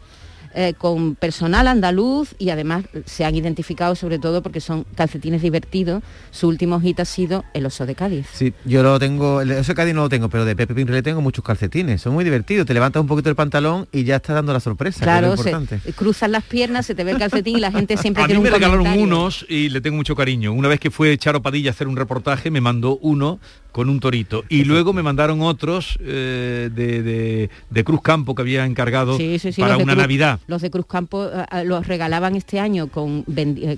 [0.58, 6.02] eh, con personal andaluz y además se han identificado sobre todo porque son calcetines divertidos.
[6.30, 8.26] Su último hit ha sido el oso de Cádiz.
[8.32, 11.02] Sí, yo lo tengo, el oso de Cádiz no lo tengo, pero de Pepe Pinrele
[11.02, 12.00] tengo muchos calcetines.
[12.00, 12.64] Son muy divertidos.
[12.64, 15.00] Te levantas un poquito el pantalón y ya está dando la sorpresa.
[15.02, 15.34] Claro,
[15.94, 18.48] cruzas las piernas, se te ve el calcetín y la gente siempre a mí me
[18.48, 20.54] regalaron unos y le tengo mucho cariño.
[20.54, 23.40] Una vez que fue Charo Padilla a hacer un reportaje, me mandó uno
[23.76, 24.42] con un torito.
[24.48, 29.18] Y luego me mandaron otros eh, de, Cruz Campo que había encargado
[29.58, 30.40] para una Navidad.
[30.46, 33.26] Los de Cruz Campo eh, eh, los regalaban este año con,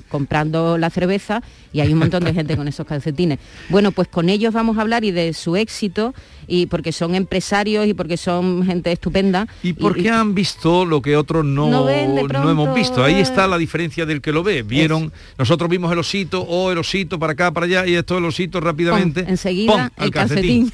[0.08, 1.42] comprando la cerveza
[1.72, 3.40] y hay un montón de gente con esos calcetines.
[3.70, 6.14] Bueno, pues con ellos vamos a hablar y de su éxito
[6.46, 9.48] y porque son empresarios y porque son gente estupenda.
[9.64, 13.02] ¿Y porque han visto lo que otros no, no, hemos visto?
[13.02, 14.62] Ahí está la diferencia del que lo ve.
[14.62, 18.24] Vieron, nosotros vimos el osito o el osito para acá, para allá y esto el
[18.24, 19.24] osito rápidamente.
[19.26, 20.72] enseguida el calcetín.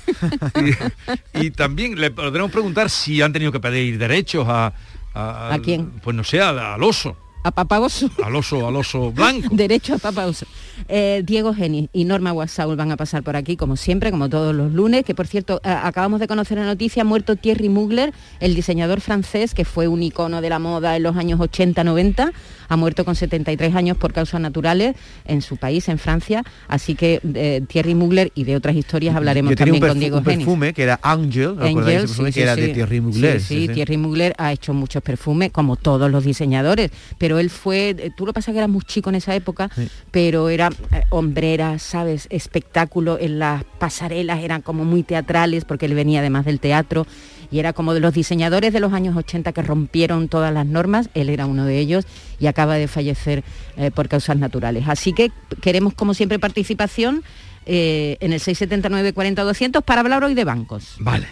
[1.34, 4.72] y, también le podremos preguntar si han tenido que pedir derechos a...
[5.14, 5.90] ¿A, quién?
[6.02, 8.10] Pues no sé, al oso a Papagoso.
[8.24, 9.48] Al oso, al oso blanco.
[9.52, 10.46] Derecho a Papagoso.
[10.88, 14.54] Eh, Diego Geni y Norma Guasaul van a pasar por aquí, como siempre, como todos
[14.54, 18.54] los lunes, que por cierto, acabamos de conocer la noticia, ha muerto Thierry Mugler, el
[18.54, 22.32] diseñador francés, que fue un icono de la moda en los años 80-90,
[22.68, 27.20] ha muerto con 73 años por causas naturales en su país, en Francia, así que
[27.22, 30.98] de Thierry Mugler y de otras historias hablaremos también con Diego un perfume que era
[31.02, 33.40] Angel, Angel que era de Thierry Mugler.
[33.40, 38.10] Sí, Thierry Mugler ha hecho muchos perfumes, como todos los diseñadores, pero él fue, eh,
[38.16, 39.70] tú lo pasas que era muy chico en esa época,
[40.10, 42.26] pero era eh, hombrera, ¿sabes?
[42.30, 47.06] Espectáculo en las pasarelas, eran como muy teatrales, porque él venía además del teatro,
[47.54, 51.08] y era como de los diseñadores de los años 80 que rompieron todas las normas,
[51.14, 52.04] él era uno de ellos
[52.40, 53.44] y acaba de fallecer
[53.76, 54.88] eh, por causas naturales.
[54.88, 55.30] Así que
[55.62, 57.22] queremos como siempre participación
[57.66, 60.96] en el 679 40 200 para hablar hoy de bancos.
[60.98, 61.28] Vale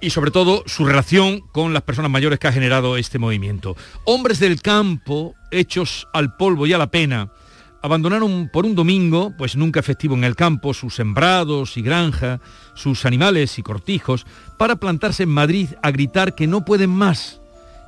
[0.00, 3.76] y sobre todo su relación con las personas mayores que ha generado este movimiento.
[4.04, 7.30] Hombres del campo, hechos al polvo y a la pena,
[7.82, 12.40] abandonaron por un domingo, pues nunca festivo en el campo, sus sembrados y granja,
[12.74, 14.26] sus animales y cortijos,
[14.58, 17.40] para plantarse en Madrid a gritar que no pueden más,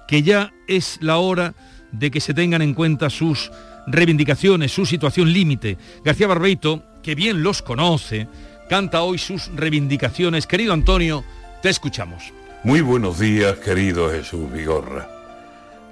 [0.09, 1.55] que ya es la hora
[1.93, 3.51] de que se tengan en cuenta sus
[3.86, 5.76] reivindicaciones, su situación límite.
[6.05, 8.28] García Barbeito, que bien los conoce,
[8.68, 10.47] canta hoy sus reivindicaciones.
[10.47, 11.24] Querido Antonio,
[11.61, 12.32] te escuchamos.
[12.64, 15.09] Muy buenos días, querido Jesús Vigorra.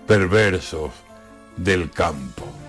[0.07, 0.93] Perversos
[1.57, 2.60] del campo.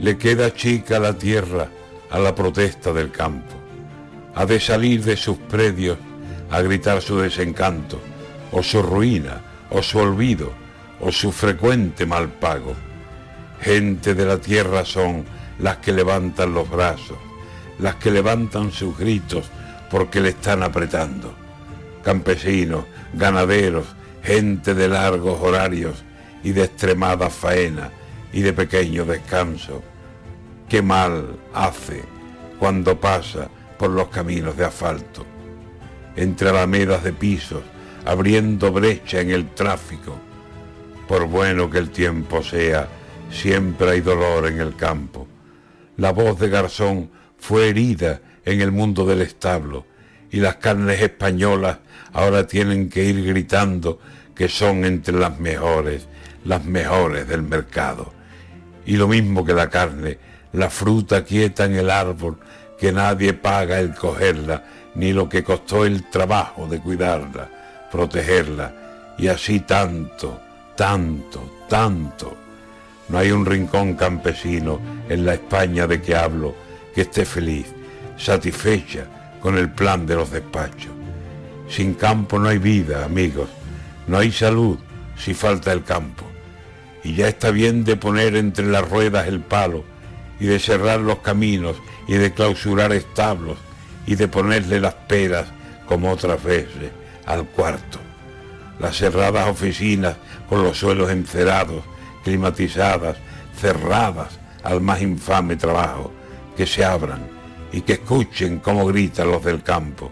[0.00, 1.68] Le queda chica la tierra
[2.10, 3.54] a la protesta del campo.
[4.34, 5.98] Ha de salir de sus predios
[6.50, 8.00] a gritar su desencanto,
[8.52, 10.52] o su ruina, o su olvido,
[11.00, 12.74] o su frecuente mal pago.
[13.60, 15.24] Gente de la tierra son
[15.58, 17.18] las que levantan los brazos,
[17.78, 19.50] las que levantan sus gritos
[19.90, 21.34] porque le están apretando
[22.08, 23.84] campesinos, ganaderos,
[24.22, 26.04] gente de largos horarios
[26.42, 27.90] y de extremada faena
[28.32, 29.82] y de pequeño descanso.
[30.68, 32.04] Qué mal hace
[32.58, 33.48] cuando pasa
[33.78, 35.24] por los caminos de asfalto,
[36.14, 37.62] entre alamedas de pisos,
[38.04, 40.18] abriendo brecha en el tráfico.
[41.06, 42.86] Por bueno que el tiempo sea,
[43.30, 45.26] siempre hay dolor en el campo.
[45.96, 49.86] La voz de Garzón fue herida en el mundo del establo
[50.30, 51.78] y las carnes españolas
[52.12, 54.00] ahora tienen que ir gritando
[54.34, 56.06] que son entre las mejores,
[56.44, 58.12] las mejores del mercado.
[58.84, 60.18] Y lo mismo que la carne,
[60.52, 62.38] la fruta quieta en el árbol,
[62.78, 67.48] que nadie paga el cogerla, ni lo que costó el trabajo de cuidarla,
[67.90, 70.40] protegerla, y así tanto,
[70.76, 72.36] tanto, tanto.
[73.08, 76.54] No hay un rincón campesino en la España de que hablo
[76.94, 77.66] que esté feliz,
[78.16, 79.06] satisfecha
[79.40, 80.92] con el plan de los despachos.
[81.68, 83.48] Sin campo no hay vida, amigos,
[84.06, 84.78] no hay salud
[85.16, 86.24] si falta el campo.
[87.04, 89.84] Y ya está bien de poner entre las ruedas el palo
[90.40, 91.76] y de cerrar los caminos
[92.06, 93.58] y de clausurar establos
[94.06, 95.46] y de ponerle las peras
[95.86, 96.90] como otras veces
[97.26, 97.98] al cuarto.
[98.78, 100.16] Las cerradas oficinas
[100.48, 101.82] con los suelos encerados,
[102.24, 103.16] climatizadas,
[103.60, 106.12] cerradas al más infame trabajo,
[106.56, 107.20] que se abran
[107.72, 110.10] y que escuchen cómo gritan los del campo.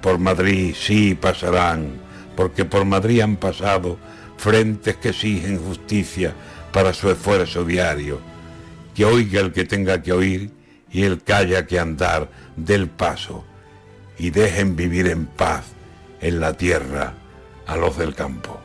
[0.00, 2.00] Por Madrid sí pasarán,
[2.36, 3.98] porque por Madrid han pasado
[4.36, 6.34] frentes que exigen justicia
[6.72, 8.31] para su esfuerzo diario.
[8.94, 10.50] Que oiga el que tenga que oír
[10.90, 13.44] y el que haya que andar del paso
[14.18, 15.64] y dejen vivir en paz
[16.20, 17.14] en la tierra
[17.66, 18.60] a los del campo.